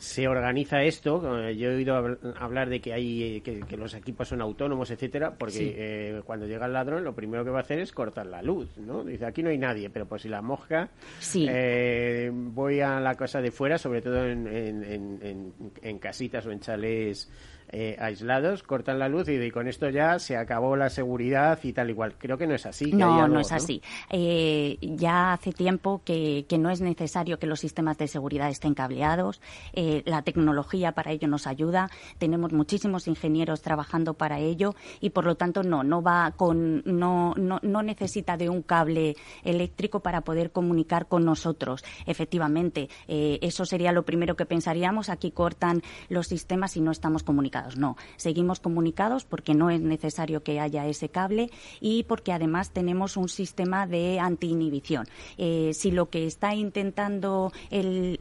[0.00, 1.20] se organiza esto.
[1.50, 1.94] Yo he oído
[2.38, 6.72] hablar de que hay que, los equipos son autónomos, etcétera, porque eh, cuando llega el
[6.72, 9.04] ladrón lo primero que va a hacer es cortar la luz, ¿no?
[9.04, 10.88] Dice aquí no hay nadie, pero pues si la mosca,
[11.34, 16.60] eh, voy a la casa de fuera, sobre todo en, en, en casitas o en
[16.60, 17.30] chalés
[17.72, 21.90] eh, aislados, cortan la luz y, con esto ya se acabó la seguridad y tal
[21.90, 22.16] igual.
[22.18, 22.92] Creo que no es así.
[22.92, 23.80] no, no es así.
[24.10, 29.40] Eh, ya hace tiempo que, no es necesario que los sistemas de seguridad estén cableados.
[29.72, 31.88] Eh, la tecnología para ello nos ayuda.
[32.18, 37.34] Tenemos muchísimos ingenieros trabajando para ello y por lo tanto no, no va con, no,
[37.36, 41.84] no, no necesita de un cable eléctrico para poder comunicar con nosotros.
[42.04, 45.08] Efectivamente, eso sería lo primero que pensaríamos.
[45.08, 50.42] Aquí cortan los sistemas y no estamos comunicando no, seguimos comunicados porque no es necesario
[50.42, 55.06] que haya ese cable y porque además tenemos un sistema de anti-inhibición.
[55.38, 58.18] Eh, si lo que está intentando el,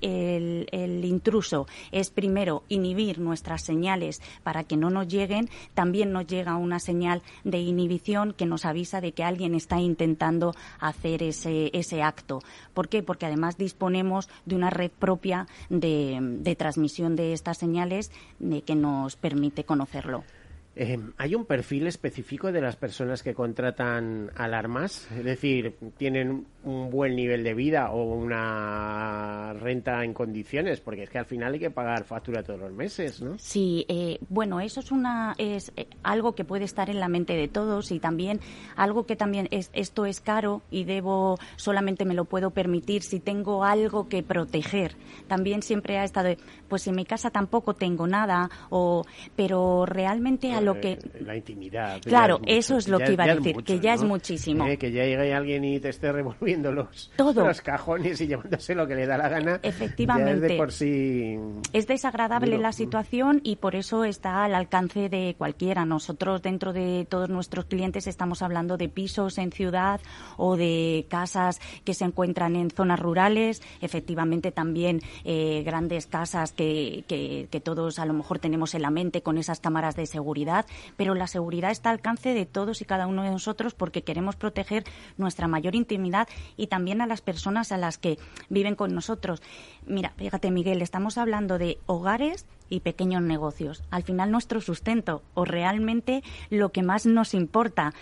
[1.04, 6.80] intruso es primero inhibir nuestras señales para que no nos lleguen, también nos llega una
[6.80, 12.41] señal de inhibición que nos avisa de que alguien está intentando hacer ese, ese acto.
[12.73, 13.04] ¿Por qué?
[13.04, 19.15] Porque además disponemos de una red propia de, transmisión de estas señales de que nos
[19.15, 20.26] permite permite conocerlo.
[20.75, 25.10] Eh, ¿Hay un perfil específico de las personas que contratan alarmas?
[25.12, 30.79] Es decir, ¿tienen un buen nivel de vida o una renta en condiciones?
[30.79, 33.38] Porque es que al final hay que pagar factura todos los meses, ¿no?
[33.39, 37.34] Sí, eh, bueno, eso es, una, es eh, algo que puede estar en la mente
[37.34, 38.39] de todos y también
[38.75, 43.19] algo que también es, esto es caro y debo, solamente me lo puedo permitir si
[43.19, 44.95] tengo algo que proteger.
[45.27, 46.29] También siempre ha estado,
[46.67, 49.05] pues en mi casa tampoco tengo nada, o,
[49.36, 51.00] pero realmente a lo que...
[51.22, 52.02] La intimidad.
[52.02, 54.65] Claro, eso es lo que iba a decir, que ya es muchísimo.
[54.78, 58.95] que ya llegue alguien y te esté revolviendo los, los cajones y llevándose lo que
[58.95, 59.60] le da la gana.
[59.63, 60.34] Efectivamente.
[60.34, 61.38] es de por sí...
[61.74, 65.86] Es desagradable la situación y por eso está al alcance de cualquiera.
[65.86, 69.99] Nosotros, dentro de todos nuestros clientes, estamos hablando de pisos en ciudad
[70.38, 73.62] o de casas que se encuentran en zonas rurales.
[73.82, 78.89] Efectivamente, también eh, grandes casas que, que, que todos a lo mejor tenemos en la
[78.89, 80.49] mente con esas cámaras de seguridad,
[80.97, 84.38] pero la seguridad está al alcance de todos y cada uno de nosotros porque queremos
[84.38, 84.86] proteger
[85.18, 89.41] nuestra mayor intimidad y también a las personas a las que viven con nosotros.
[89.86, 93.84] Mira, fíjate, Miguel, estamos hablando de hogares y pequeños negocios.
[93.89, 97.93] Al final nuestro sustento o realmente lo que más nos importa.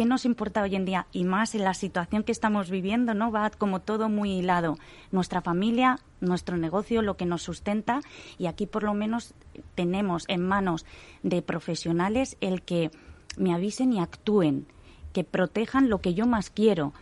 [0.00, 1.06] ¿Qué nos importa hoy en día?
[1.12, 3.30] Y más en la situación que estamos viviendo, ¿no?
[3.30, 4.78] Va como todo muy hilado.
[5.12, 8.00] Nuestra familia, nuestro negocio, lo que nos sustenta.
[8.38, 9.34] Y aquí por lo menos
[9.74, 10.86] tenemos en manos
[11.22, 12.90] de profesionales el que
[13.36, 14.64] me avisen y actúen,
[15.12, 16.94] que protejan lo que yo más quiero.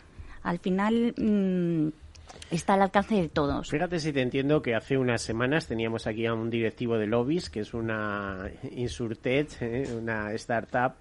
[0.43, 1.13] Al final.
[1.15, 1.93] Mm,
[2.51, 3.69] está al alcance de todos.
[3.69, 7.49] Fíjate si te entiendo que hace unas semanas teníamos aquí a un directivo de Lobbies,
[7.49, 9.87] que es una Insurtech, ¿eh?
[9.97, 10.95] una startup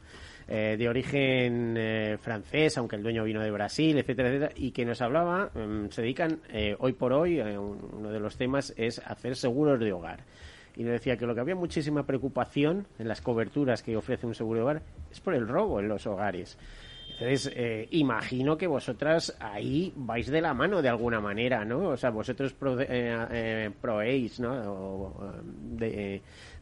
[0.49, 4.85] eh, de origen eh, francés, aunque el dueño vino de Brasil, etcétera, etcétera, y que
[4.85, 6.41] nos hablaba, em, se dedican
[6.79, 10.21] hoy por hoy, uno de los temas es hacer seguros de hogar.
[10.75, 14.35] Y nos decía que lo que había muchísima preocupación en las coberturas que ofrece un
[14.35, 16.57] seguro de hogar es por el robo en los hogares.
[17.21, 21.89] Entonces, eh, imagino que vosotras ahí vais de la mano de alguna manera, ¿no?
[21.89, 25.17] O sea, vosotros pro, eh, proveéis, ¿no?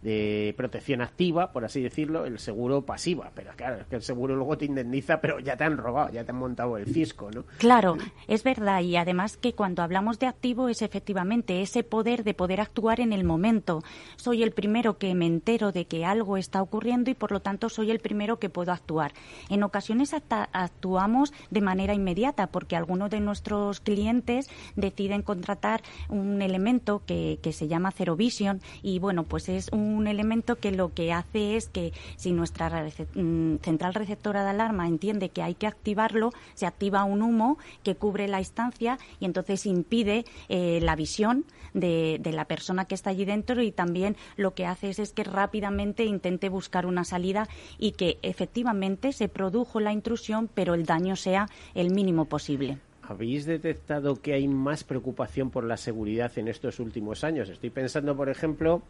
[0.06, 3.32] De protección activa, por así decirlo, el seguro pasiva.
[3.34, 6.22] Pero claro, es que el seguro luego te indemniza, pero ya te han robado, ya
[6.22, 7.44] te han montado el fisco, ¿no?
[7.58, 7.96] Claro,
[8.28, 8.82] es verdad.
[8.82, 13.12] Y además que cuando hablamos de activo es efectivamente ese poder de poder actuar en
[13.12, 13.82] el momento.
[14.14, 17.68] Soy el primero que me entero de que algo está ocurriendo y por lo tanto
[17.68, 19.12] soy el primero que puedo actuar.
[19.50, 27.02] En ocasiones actuamos de manera inmediata porque algunos de nuestros clientes deciden contratar un elemento
[27.04, 30.92] que, que se llama Zero Vision y bueno, pues es un un elemento que lo
[30.92, 32.84] que hace es que si nuestra
[33.14, 37.96] mm, central receptora de alarma entiende que hay que activarlo, se activa un humo que
[37.96, 41.44] cubre la instancia y entonces impide eh, la visión
[41.74, 45.12] de, de, la persona que está allí dentro y también lo que hace es, es
[45.12, 50.86] que rápidamente intente buscar una salida y que efectivamente se produjo la intrusión, pero el
[50.86, 52.78] daño sea el mínimo posible.
[53.08, 57.48] ¿Habéis detectado que hay más preocupación por la seguridad en estos últimos años?
[57.48, 58.82] Estoy pensando, por ejemplo,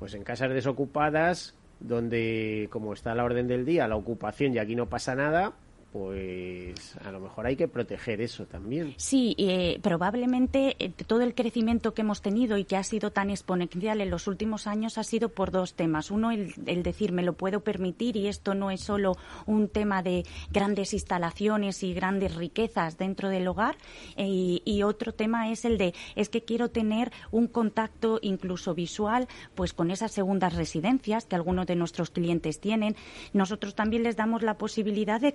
[0.00, 4.74] pues en casas desocupadas, donde como está la orden del día, la ocupación y aquí
[4.74, 5.52] no pasa nada,
[5.92, 8.94] pues a lo mejor hay que proteger eso también.
[8.96, 13.30] Sí, eh, probablemente eh, todo el crecimiento que hemos tenido y que ha sido tan
[13.30, 16.10] exponencial en los últimos años ha sido por dos temas.
[16.10, 19.16] Uno, el, decir me lo puedo permitir y esto no es solo
[19.46, 23.76] un tema de grandes instalaciones y grandes riquezas dentro del hogar.
[24.16, 29.26] Eh, y otro tema es el de es que quiero tener un contacto incluso visual
[29.54, 32.94] pues con esas segundas residencias que algunos de nuestros clientes tienen.
[33.32, 35.34] Nosotros también les damos la posibilidad de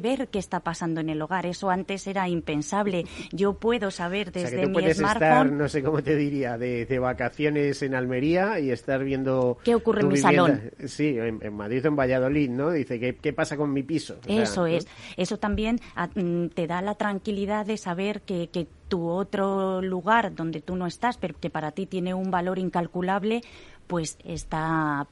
[0.00, 1.46] ver qué está pasando en el hogar.
[1.46, 3.04] Eso antes era impensable.
[3.32, 5.28] Yo puedo saber desde o mi puedes smartphone.
[5.28, 9.58] Estar, no sé cómo te diría, de, vacaciones en Almería y estar viendo.
[9.62, 10.70] ¿Qué ocurre en mi salón?
[10.86, 12.70] Sí, en, Madrid o en Valladolid, ¿no?
[12.70, 14.16] Dice, ¿qué, qué pasa con mi piso?
[14.26, 14.86] Eso es.
[15.16, 15.80] Eso también
[16.14, 20.86] mm, te da la tranquilidad de saber que, que tu otro lugar donde tú no
[20.86, 23.42] estás, pero que para ti tiene un valor incalculable,
[23.86, 25.06] pues está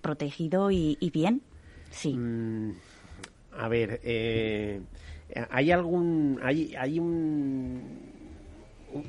[0.00, 1.42] protegido y, bien.
[1.90, 2.14] Sí.
[2.14, 2.74] Mm,
[3.60, 4.80] a ver, eh,
[5.50, 7.82] ¿hay algún, hay, hay un,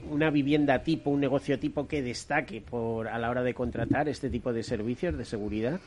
[0.10, 4.30] una vivienda tipo, un negocio tipo que destaque por a la hora de contratar este
[4.30, 5.80] tipo de servicios de seguridad?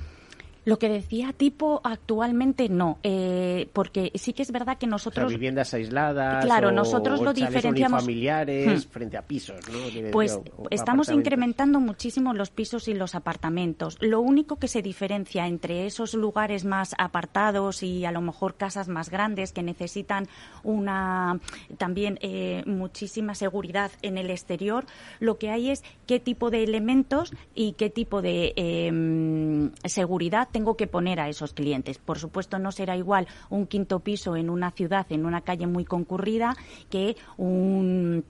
[0.65, 5.31] Lo que decía tipo actualmente no, eh, porque sí que es verdad que nosotros...
[5.31, 8.03] viviendas aisladas claro, nosotros lo diferenciamos...
[8.03, 8.91] familiares hmm.
[8.91, 10.11] frente a pisos, ¿no?
[10.11, 10.39] Pues
[10.71, 13.99] estamos incrementando muchísimo los pisos y los apartamentos.
[14.01, 18.89] Lo único que se diferencia entre esos lugares más apartados y a lo mejor casas
[18.89, 20.29] más grandes que necesitan
[20.62, 21.41] una
[21.79, 24.85] también eh, muchísima seguridad en el exterior,
[25.21, 30.76] lo que hay es qué tipo de elementos y qué tipo de em, seguridad tengo
[30.76, 31.98] que poner a esos clientes.
[31.98, 35.84] Por supuesto, no será igual un quinto piso en una ciudad, en una calle muy
[35.84, 36.57] concurrida,
[36.90, 38.24] que un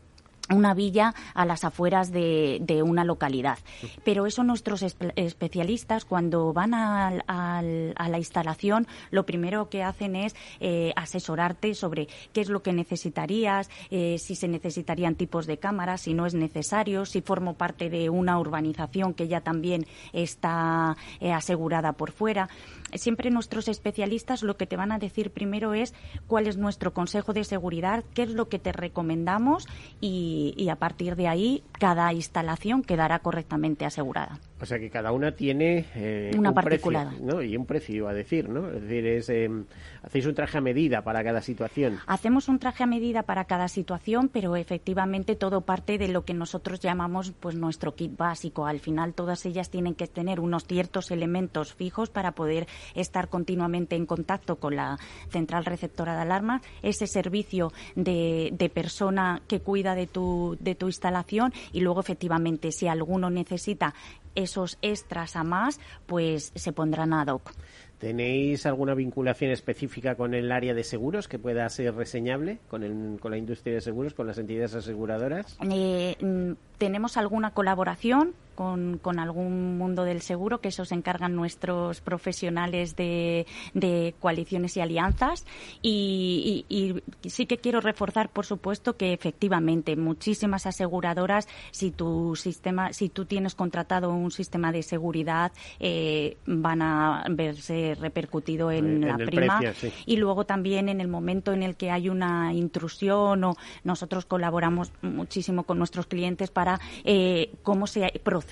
[0.50, 3.58] una villa a las afueras de, una localidad.
[4.04, 10.92] Pero eso nuestros especialistas, cuando van a, la instalación, lo primero que hacen es eh,
[10.96, 16.14] asesorarte sobre qué es lo que necesitarías, eh, si se necesitarían tipos de cámaras, si
[16.14, 21.92] no es necesario, si formo parte de una urbanización que ya también está eh, asegurada
[21.92, 22.48] por fuera
[22.94, 25.94] siempre nuestros especialistas lo que te van a decir primero es
[26.26, 29.66] cuál es nuestro consejo de seguridad, qué es lo que te recomendamos
[30.00, 30.33] y,
[30.68, 34.38] a partir de ahí cada instalación quedará correctamente asegurada.
[34.64, 37.08] O sea que cada una tiene eh, una un particular.
[37.08, 37.42] Precio, ¿no?
[37.42, 38.66] Y un precio a decir, ¿no?
[38.70, 39.66] Es decir, es, em,
[40.02, 41.98] hacéis un traje a medida para cada situación.
[42.06, 46.32] Hacemos un traje a medida para cada situación, pero efectivamente todo parte de lo que
[46.32, 48.64] nosotros llamamos pues nuestro kit básico.
[48.64, 53.96] Al final todas ellas tienen que tener unos ciertos elementos fijos para poder estar continuamente
[53.96, 54.98] en contacto con la
[55.28, 60.86] central receptora de alarma, ese servicio de, de persona que cuida de tu, de tu
[60.86, 63.92] instalación y luego efectivamente si alguno necesita
[64.34, 67.52] esos extras a más, pues se pondrán ad hoc.
[67.98, 73.30] ¿Tenéis alguna vinculación específica con el área de seguros que pueda ser reseñable con, con
[73.30, 75.56] la industria de seguros, con las entidades aseguradoras?
[75.70, 81.34] Eh, mm, tenemos alguna colaboración con, con, algún mundo del seguro, que eso se encargan
[81.34, 85.44] nuestros profesionales de, de coaliciones y alianzas.
[85.82, 92.92] Y, y, sí que quiero reforzar, por supuesto, que efectivamente muchísimas aseguradoras, si tu sistema,
[92.92, 99.16] si tú tienes contratado un sistema de seguridad, eh, van a verse repercutido en, la
[99.16, 99.60] prima.
[100.06, 104.92] Y luego también en el momento en el que hay una intrusión o nosotros colaboramos
[105.02, 108.43] muchísimo con nuestros clientes para eh, cómo se procede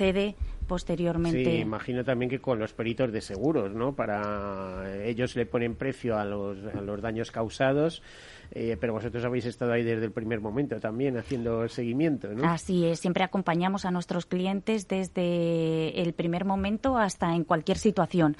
[0.66, 1.45] posteriormente.
[1.45, 3.95] Sí, imagino también que con los peritos de seguros, ¿no?
[3.95, 8.03] Para ellos le ponen precio a los, a los daños causados.
[8.55, 12.45] Eh, pero vosotros habéis estado ahí desde el primer momento también haciendo el seguimiento, ¿no?
[12.45, 18.36] Así es, siempre acompañamos a nuestros clientes desde el primer momento hasta en cualquier situación.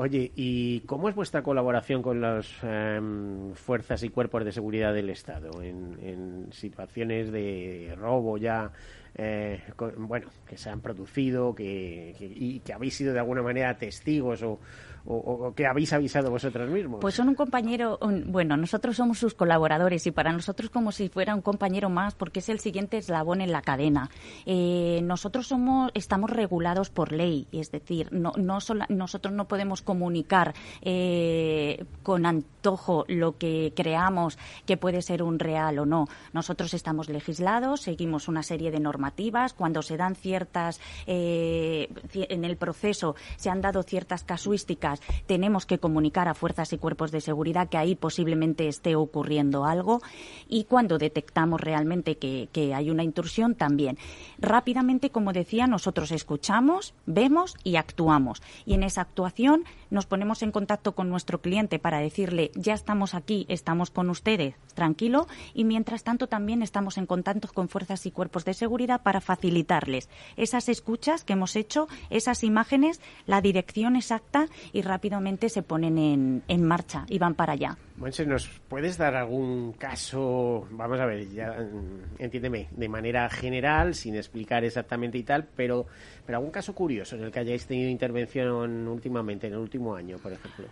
[0.00, 5.10] Oye, ¿y cómo es vuestra colaboración con las em, fuerzas y cuerpos de seguridad del
[5.10, 8.70] Estado en, en situaciones de robo ya
[9.16, 9.60] eh,
[9.96, 14.60] bueno, que se han producido que, y que habéis sido de alguna manera testigos o,
[15.08, 17.00] o, que habéis avisado vosotros mismos?
[17.00, 21.34] Pues son un compañero, bueno, nosotros somos sus colaboradores y para nosotros como si fuera
[21.34, 24.10] un compañero más porque es el siguiente eslabón en la cadena.
[24.44, 30.54] Eh, nosotros somos, estamos regulados por ley, es decir, no, no nosotros no podemos comunicar
[30.82, 32.26] eh, con
[32.68, 36.06] antojo lo que creamos que puede ser un real o no.
[36.32, 42.56] Nosotros estamos legislados, seguimos una serie de normativas, cuando se dan ciertas, eh, en el
[42.56, 47.68] proceso se han dado ciertas casuísticas tenemos que comunicar a fuerzas y cuerpos de seguridad
[47.68, 50.00] que ahí posiblemente esté ocurriendo algo
[50.48, 53.96] y cuando detectamos realmente que, hay una intrusión también.
[54.38, 58.42] Rápidamente, como decía, nosotros escuchamos, vemos y actuamos.
[58.66, 63.14] Y en esa actuación nos ponemos en contacto con nuestro cliente para decirle, ya estamos
[63.14, 68.10] aquí, estamos con ustedes, tranquilo, y mientras tanto también estamos en contacto con fuerzas y
[68.10, 74.46] cuerpos de seguridad para facilitarles esas escuchas que hemos hecho, esas imágenes, la dirección exacta
[74.72, 77.78] y rápidamente se ponen en, en marcha y van para allá.
[77.96, 83.94] Monse, ¿nos puedes dar algún caso, vamos a ver, ya mm, entiéndeme, de manera general,
[83.94, 85.86] sin explicar exactamente y tal, pero,
[86.26, 90.18] pero algún caso curioso en el que hayáis tenido intervención últimamente, en el último año,
[90.18, 90.66] por ejemplo?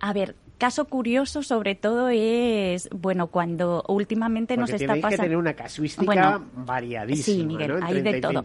[0.00, 5.08] A ver, caso curioso sobre todo es, bueno, cuando últimamente nos está pasando...
[5.08, 8.42] que tener una casuística variadísima, Sí, Miguel, hay de todo.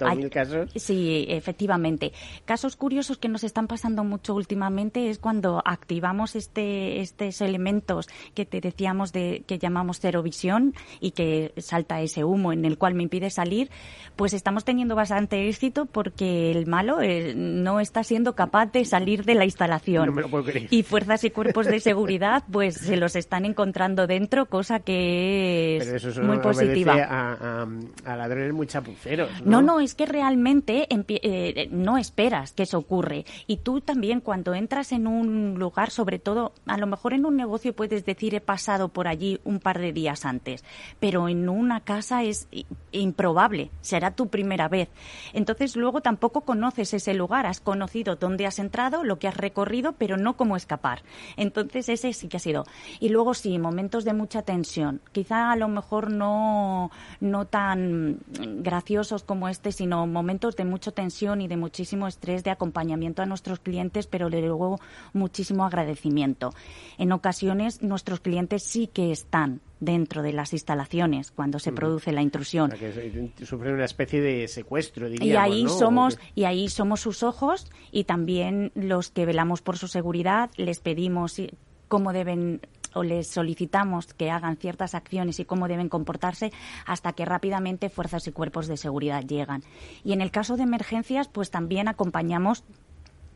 [0.76, 2.14] Sí, efectivamente.
[2.46, 8.46] Casos curiosos que nos están pasando mucho últimamente es cuando activamos este, estos elementos que
[8.46, 12.94] te decíamos de que llamamos cero visión y que salta ese humo en el cual
[12.94, 13.70] me impide salir,
[14.16, 19.26] pues estamos teniendo bastante éxito porque el malo eh, no está siendo capaz de salir
[19.26, 20.06] de la instalación.
[20.06, 20.68] No me lo puedo creer.
[20.70, 25.86] Y fuerzas y cuerpos de seguridad pues se los están encontrando dentro, cosa que es
[25.86, 26.96] Pero eso muy positiva.
[27.04, 27.68] A,
[28.06, 29.30] a, ladrones muy chapuceros.
[29.44, 29.62] ¿no?
[29.62, 33.26] no, es que realmente eh, no esperas que eso ocurre.
[33.48, 37.36] Y tú también cuando entras en un lugar, sobre todo, a lo mejor en un
[37.36, 40.64] negocio puedes decir he pasado por allí un par de días antes,
[41.00, 42.48] pero en una casa es
[42.92, 44.90] improbable, será tu primera vez.
[45.34, 49.94] Entonces luego tampoco conoces ese lugar, has conocido dónde has entrado, lo que has recorrido,
[49.94, 51.04] pero no cómo escapar.
[51.38, 52.66] Entonces ese sí que ha sido.
[53.00, 55.02] Y luego sí, momentos de mucha tensión.
[55.12, 58.20] Quizá a lo mejor no, no tan
[58.62, 63.26] graciosos como este, sino momentos de mucha tensión y de muchísimo estrés de acompañamiento a
[63.26, 64.80] nuestros clientes, pero luego
[65.14, 66.54] muchísimo agradecimiento.
[66.98, 72.22] En ocasiones nuestros clientes sí que están dentro de las instalaciones cuando se produce la
[72.22, 72.72] intrusión.
[72.72, 75.70] O sea, que sufren una especie de secuestro, diríamos, y ahí ¿no?
[75.70, 80.80] somos y ahí somos sus ojos y también los que velamos por su seguridad les
[80.80, 81.42] pedimos
[81.88, 82.62] cómo deben
[82.96, 86.52] o les solicitamos que hagan ciertas acciones y cómo deben comportarse
[86.86, 89.64] hasta que rápidamente fuerzas y cuerpos de seguridad llegan.
[90.04, 92.64] Y en el caso de emergencias, pues también acompañamos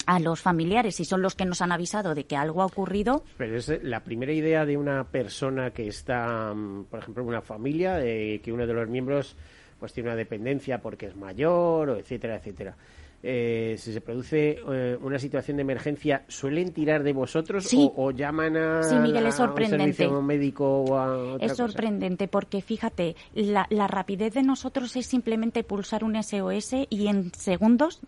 [0.07, 3.23] a los familiares y son los que nos han avisado de que algo ha ocurrido.
[3.37, 7.29] Pero es eh, la primera idea de una persona que está, mm, por ejemplo, en
[7.29, 9.35] una familia, de que uno de los miembros
[9.79, 12.75] pues tiene una dependencia porque es mayor, o etcétera, etcétera.
[13.21, 17.91] Eh, si se produce eh, una situación de emergencia, ¿suelen tirar de vosotros Sí.
[17.95, 19.93] o, o llaman a, Sí, Miguel, es a un sorprendente.
[19.93, 21.67] servicio médico o a otra Es cosa?
[21.67, 27.31] sorprendente porque, fíjate, la, la rapidez de nosotros es simplemente pulsar un SOS y en
[27.33, 28.01] segundos,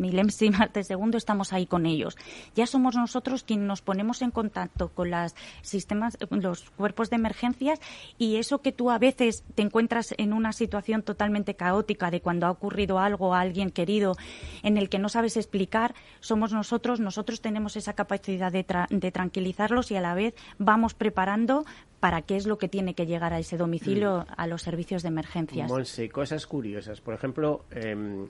[0.00, 2.16] milésimas de segundo, estamos ahí con ellos.
[2.54, 7.80] Ya somos nosotros quienes nos ponemos en contacto con las sistemas, los cuerpos de emergencias
[8.18, 12.46] y eso que tú a veces te encuentras en una situación totalmente caótica de cuando
[12.46, 14.16] ha ocurrido algo a alguien querido
[14.62, 19.12] en el que no sabes explicar, somos nosotros, nosotros tenemos esa capacidad de, tra- de
[19.12, 21.64] tranquilizarlos y a la vez vamos preparando
[22.00, 25.08] para qué es lo que tiene que llegar a ese domicilio, a los servicios de
[25.08, 25.70] emergencias.
[25.70, 27.00] Monse, cosas curiosas.
[27.00, 28.26] Por ejemplo, em,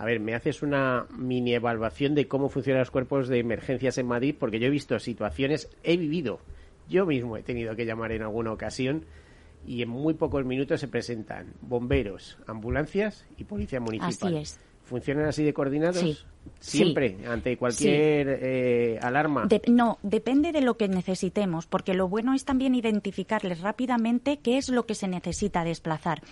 [0.00, 4.06] a ver, me haces una mini evaluación de cómo funcionan los cuerpos de emergencias en
[4.06, 6.38] Madrid, porque yo he visto situaciones, he vivido,
[6.88, 9.04] yo mismo he tenido que llamar en alguna ocasión
[9.66, 14.36] y en muy pocos minutos se presentan bomberos, ambulancias y policía municipal.
[14.36, 14.60] Así es.
[14.84, 15.98] ¿Funcionan así de coordinados?
[15.98, 16.16] Sí.
[16.60, 19.46] Siempre, ante cualquier eh, alarma.
[19.46, 24.56] De- no, depende de lo que necesitemos, porque lo bueno es también identificarles rápidamente qué
[24.56, 26.22] es lo que se necesita desplazar.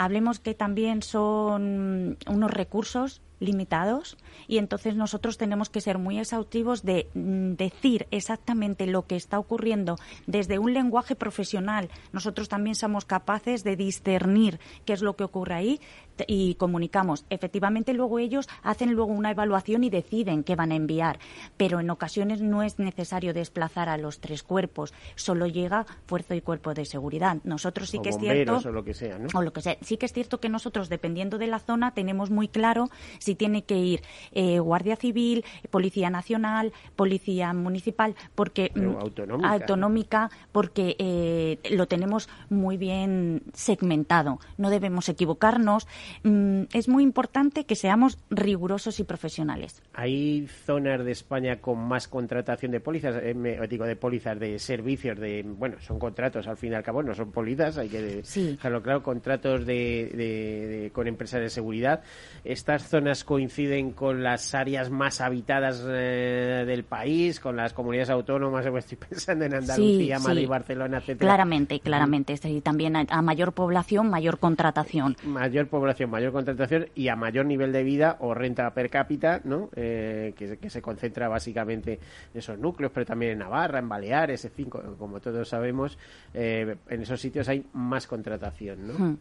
[0.00, 4.16] Hablemos que también son unos recursos limitados
[4.46, 9.38] y entonces nosotros tenemos que ser muy exhaustivos de mm, decir exactamente lo que está
[9.38, 11.90] ocurriendo desde un lenguaje profesional.
[12.12, 15.80] Nosotros también somos capaces de discernir qué es lo que ocurre ahí
[16.26, 17.24] y comunicamos.
[17.30, 21.18] Efectivamente, luego ellos hacen luego una evaluación y deciden qué van a enviar,
[21.56, 26.40] pero en ocasiones no es necesario desplazar a los tres cuerpos, solo llega fuerza y
[26.40, 27.38] cuerpo de seguridad.
[27.44, 29.28] Nosotros sí o que es cierto o lo que sea, ¿no?
[29.32, 29.76] o lo que sea.
[29.82, 33.62] Sí que es cierto que nosotros, dependiendo de la zona, tenemos muy claro si tiene
[33.62, 34.02] que ir
[34.32, 39.50] eh, Guardia Civil, Policía Nacional, Policía Municipal, porque mm, autonómica.
[39.50, 44.38] autonómica, porque eh, lo tenemos muy bien segmentado.
[44.56, 45.86] No debemos equivocarnos.
[46.22, 49.82] Mm, es muy importante que seamos rigurosos y profesionales.
[49.94, 53.16] ¿Hay zonas de España con más contratación de pólizas?
[53.22, 55.42] Eh, me- digo, de pólizas, de servicios, de...
[55.46, 58.52] Bueno, son contratos al fin y al cabo, no son pólizas, hay que Sí.
[58.52, 62.02] dejarlo claro, contratos de, de- de- con empresas de seguridad.
[62.44, 68.64] ¿Estas zonas coinciden con las áreas más habitadas eh, del país, con las comunidades autónomas?
[68.76, 70.46] Estoy pensando en Andalucía, Sí, Madrid, sí.
[70.46, 71.18] Barcelona, etcétera.
[71.28, 72.34] Claramente, claramente.
[72.62, 75.16] También a, a mayor población, mayor contratación.
[75.24, 79.70] mayor población, mayor contratación y a mayor nivel de vida o renta per cápita, ¿no?
[79.76, 81.94] Eh, que, se- que se concentra básicamente
[82.32, 85.98] en esos núcleos, pero también en Navarra, en Baleares, en fin, co- como todos sabemos,
[86.34, 89.16] eh, en esos sitios hay más contratación, ¿no?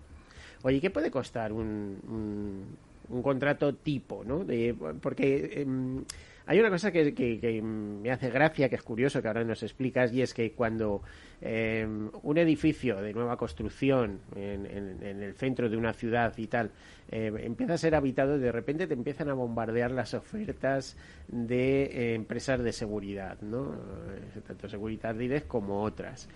[0.63, 2.77] Oye, ¿qué puede costar un, un,
[3.09, 4.43] un contrato tipo, no?
[4.43, 6.03] De- porque em,
[6.45, 9.63] hay una cosa que, que- que me hace gracia, que es curioso, que ahora nos
[9.63, 11.01] explicas, y es que cuando
[11.41, 16.71] em, un edificio de nueva construcción en, en- el centro de una ciudad y tal
[17.11, 20.97] eh, empieza a ser habitado, de repente te empiezan a bombardear las ofertas
[21.27, 23.73] de eh, empresas de seguridad, ¿no?
[23.75, 26.27] Eh, Tanto Seguridad Direct como otras.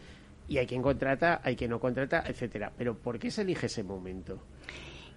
[0.47, 2.71] Y hay quien contrata, hay quien no contrata, etcétera.
[2.77, 4.39] Pero ¿por qué se elige ese momento?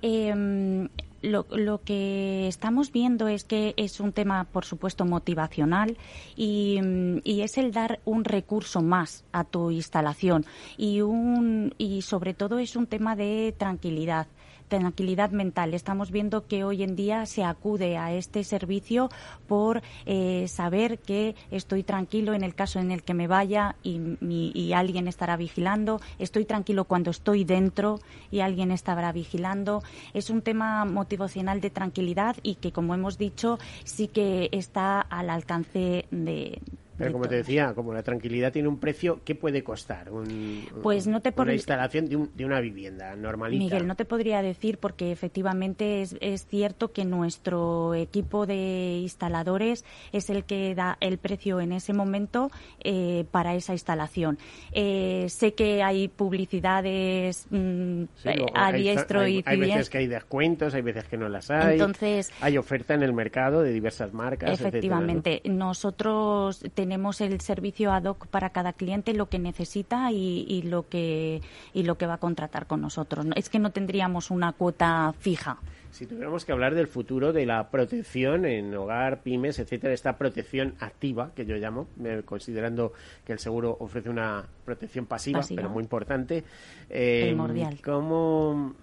[0.06, 0.88] Eh,
[1.22, 5.96] lo, que estamos viendo es que es un tema, por supuesto, motivacional
[6.36, 10.44] y, mm, y es el dar un recurso más a tu instalación
[10.76, 14.26] y, un, y sobre todo es un tema de tranquilidad
[14.68, 15.74] tranquilidad mental.
[15.74, 19.10] Estamos viendo que hoy en día se acude a este servicio
[19.46, 23.98] por eh, saber que estoy tranquilo en el caso en el que me vaya y,
[23.98, 26.00] mi- y alguien estará vigilando.
[26.18, 28.00] Estoy tranquilo cuando estoy dentro
[28.30, 29.82] y alguien estará vigilando.
[30.12, 35.30] Es un tema motivacional de tranquilidad y que, como hemos dicho, sí que está al
[35.30, 36.60] alcance de.
[36.96, 41.06] Pero como te decía, como la tranquilidad tiene un precio, ¿qué puede costar un, Pues
[41.06, 43.64] no te una instalación de, un- de una vivienda normalita?
[43.64, 49.84] Miguel, no te podría decir porque efectivamente es, es cierto que nuestro equipo de instaladores
[50.12, 52.50] es el que da el precio en ese momento
[52.84, 54.38] eh, para esa instalación.
[54.72, 59.98] Eh, sé que hay publicidades mm, Sí, a hay- diestro hay, y hay veces que
[59.98, 61.72] hay descuentos, hay veces que no las hay.
[61.74, 64.50] Entonces- hay oferta en el mercado de diversas marcas.
[64.50, 64.78] etcétera, ¿no?
[64.78, 70.60] Efectivamente, nosotros te- tenemos el servicio ad hoc para cada cliente, lo que necesita y,
[70.66, 71.40] lo que
[71.72, 73.24] y lo que va a contratar con nosotros.
[73.36, 75.56] Es que no tendríamos una cuota fija.
[75.92, 80.74] Si tuviéramos que hablar del futuro de la protección en hogar, pymes, etcétera, esta protección
[80.78, 81.86] activa que yo llamo,
[82.26, 82.92] considerando
[83.24, 86.44] que el seguro ofrece una protección pasiva, pero muy importante.
[86.90, 87.80] Eh, Primordial.
[87.82, 88.74] ¿Cómo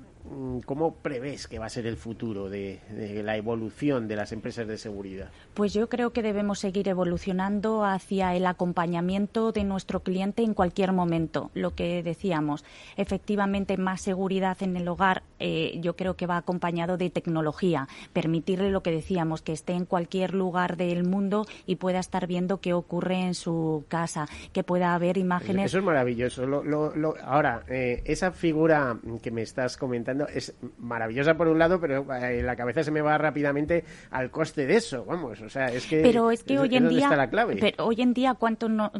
[0.65, 2.79] ¿Cómo prevés que va a ser el futuro de,
[3.23, 5.29] la evolución de las empresas de seguridad?
[5.53, 10.91] Pues yo creo que debemos seguir evolucionando hacia el acompañamiento de nuestro cliente en cualquier
[10.91, 11.49] momento.
[11.53, 12.63] Lo que decíamos,
[12.97, 17.87] efectivamente, más seguridad en el hogar, eh, yo creo que va acompañado de tecnología.
[18.13, 22.61] Permitirle lo que decíamos, que esté en cualquier lugar del mundo y pueda estar viendo
[22.61, 25.65] qué ocurre en su casa, que pueda haber imágenes.
[25.65, 26.43] Eso es maravilloso.
[27.23, 32.41] ahora, eh, esa figura que me estás comentando es maravillosa por un lado, pero eh,
[32.41, 36.01] la cabeza se me va rápidamente al coste de eso, vamos, o sea, es que...
[36.01, 37.09] Pero es que hoy en día...
[37.59, 38.91] Pero hoy en día, ¿cuánto no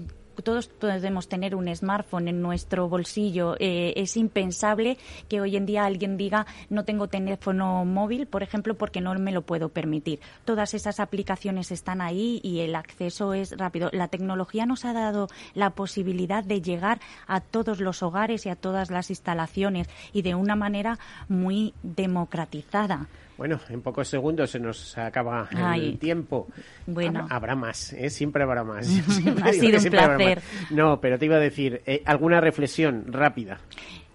[0.44, 3.56] todos podemos tener un smartphone en nuestro bolsillo.
[3.60, 8.76] Eh, es impensable que hoy en día alguien diga no tengo teléfono móvil, por ejemplo,
[8.76, 10.20] porque no me lo puedo permitir.
[10.46, 13.90] Todas esas aplicaciones están ahí y el acceso es rápido.
[13.94, 18.56] La tecnología nos ha dado la posibilidad de llegar a todos los hogares y a
[18.56, 23.08] todas las instalaciones y de una manera muy democratizada.
[23.42, 26.48] Bueno, en pocos segundos se nos acaba el tiempo.
[26.86, 27.26] Bueno.
[27.28, 28.12] Habrá más, ¿eh?
[28.12, 28.88] siempre habrá más.
[29.44, 30.44] ha sido un placer.
[30.70, 33.60] No, pero te iba a decir, eh, ¿alguna reflexión rápida?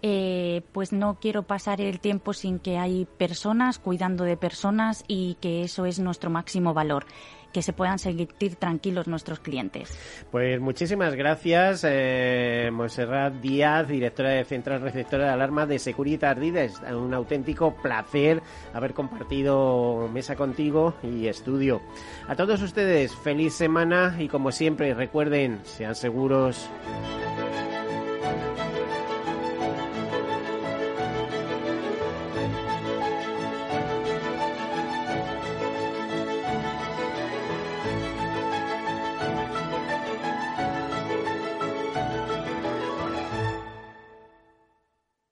[0.00, 5.36] Eh, pues no quiero pasar el tiempo sin que hay personas cuidando de personas y
[5.40, 7.04] que eso es nuestro máximo valor
[7.56, 9.88] que se puedan sentir tranquilos nuestros clientes.
[10.30, 16.82] Pues muchísimas gracias, eh, Monserrat Díaz, directora de Central Receptora de Alarma de Securitas Dides.
[16.92, 18.42] Un auténtico placer
[18.74, 21.80] haber compartido mesa contigo y estudio.
[22.28, 26.68] A todos ustedes, feliz semana y como siempre, recuerden, sean seguros.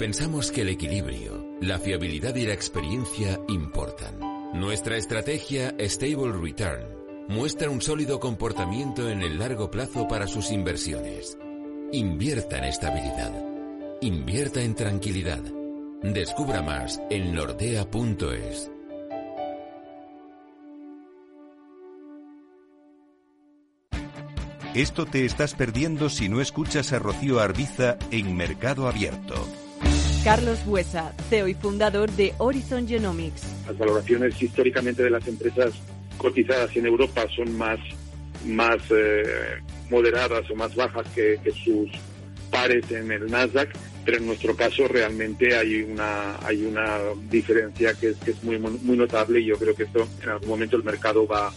[0.00, 4.18] pensamos que el equilibrio, la fiabilidad y la experiencia importan.
[4.54, 6.86] Nuestra estrategia Stable Return
[7.28, 11.36] muestra un sólido comportamiento en el largo plazo para sus inversiones.
[11.92, 13.44] Invierta en estabilidad.
[14.00, 15.42] Invierta en tranquilidad.
[16.02, 18.70] Descubra más en nordea.es.
[24.72, 29.46] Esto te estás perdiendo si no escuchas a Rocío Arbiza en Mercado Abierto.
[30.24, 33.42] Carlos Buesa, CEO y fundador de Horizon Genomics.
[33.66, 35.72] Las valoraciones históricamente de las empresas
[36.18, 37.78] cotizadas en Europa son más,
[38.44, 39.22] más eh,
[39.88, 41.90] moderadas o más bajas que, sus
[42.50, 43.70] pares en el Nasdaq,
[44.04, 46.98] pero en nuestro caso realmente hay una, hay una
[47.30, 50.50] diferencia que es, que es muy, muy notable y yo creo que esto en algún
[50.50, 51.50] momento el mercado va,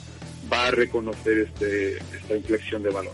[0.52, 3.14] va a reconocer este, esta inflexión de valor.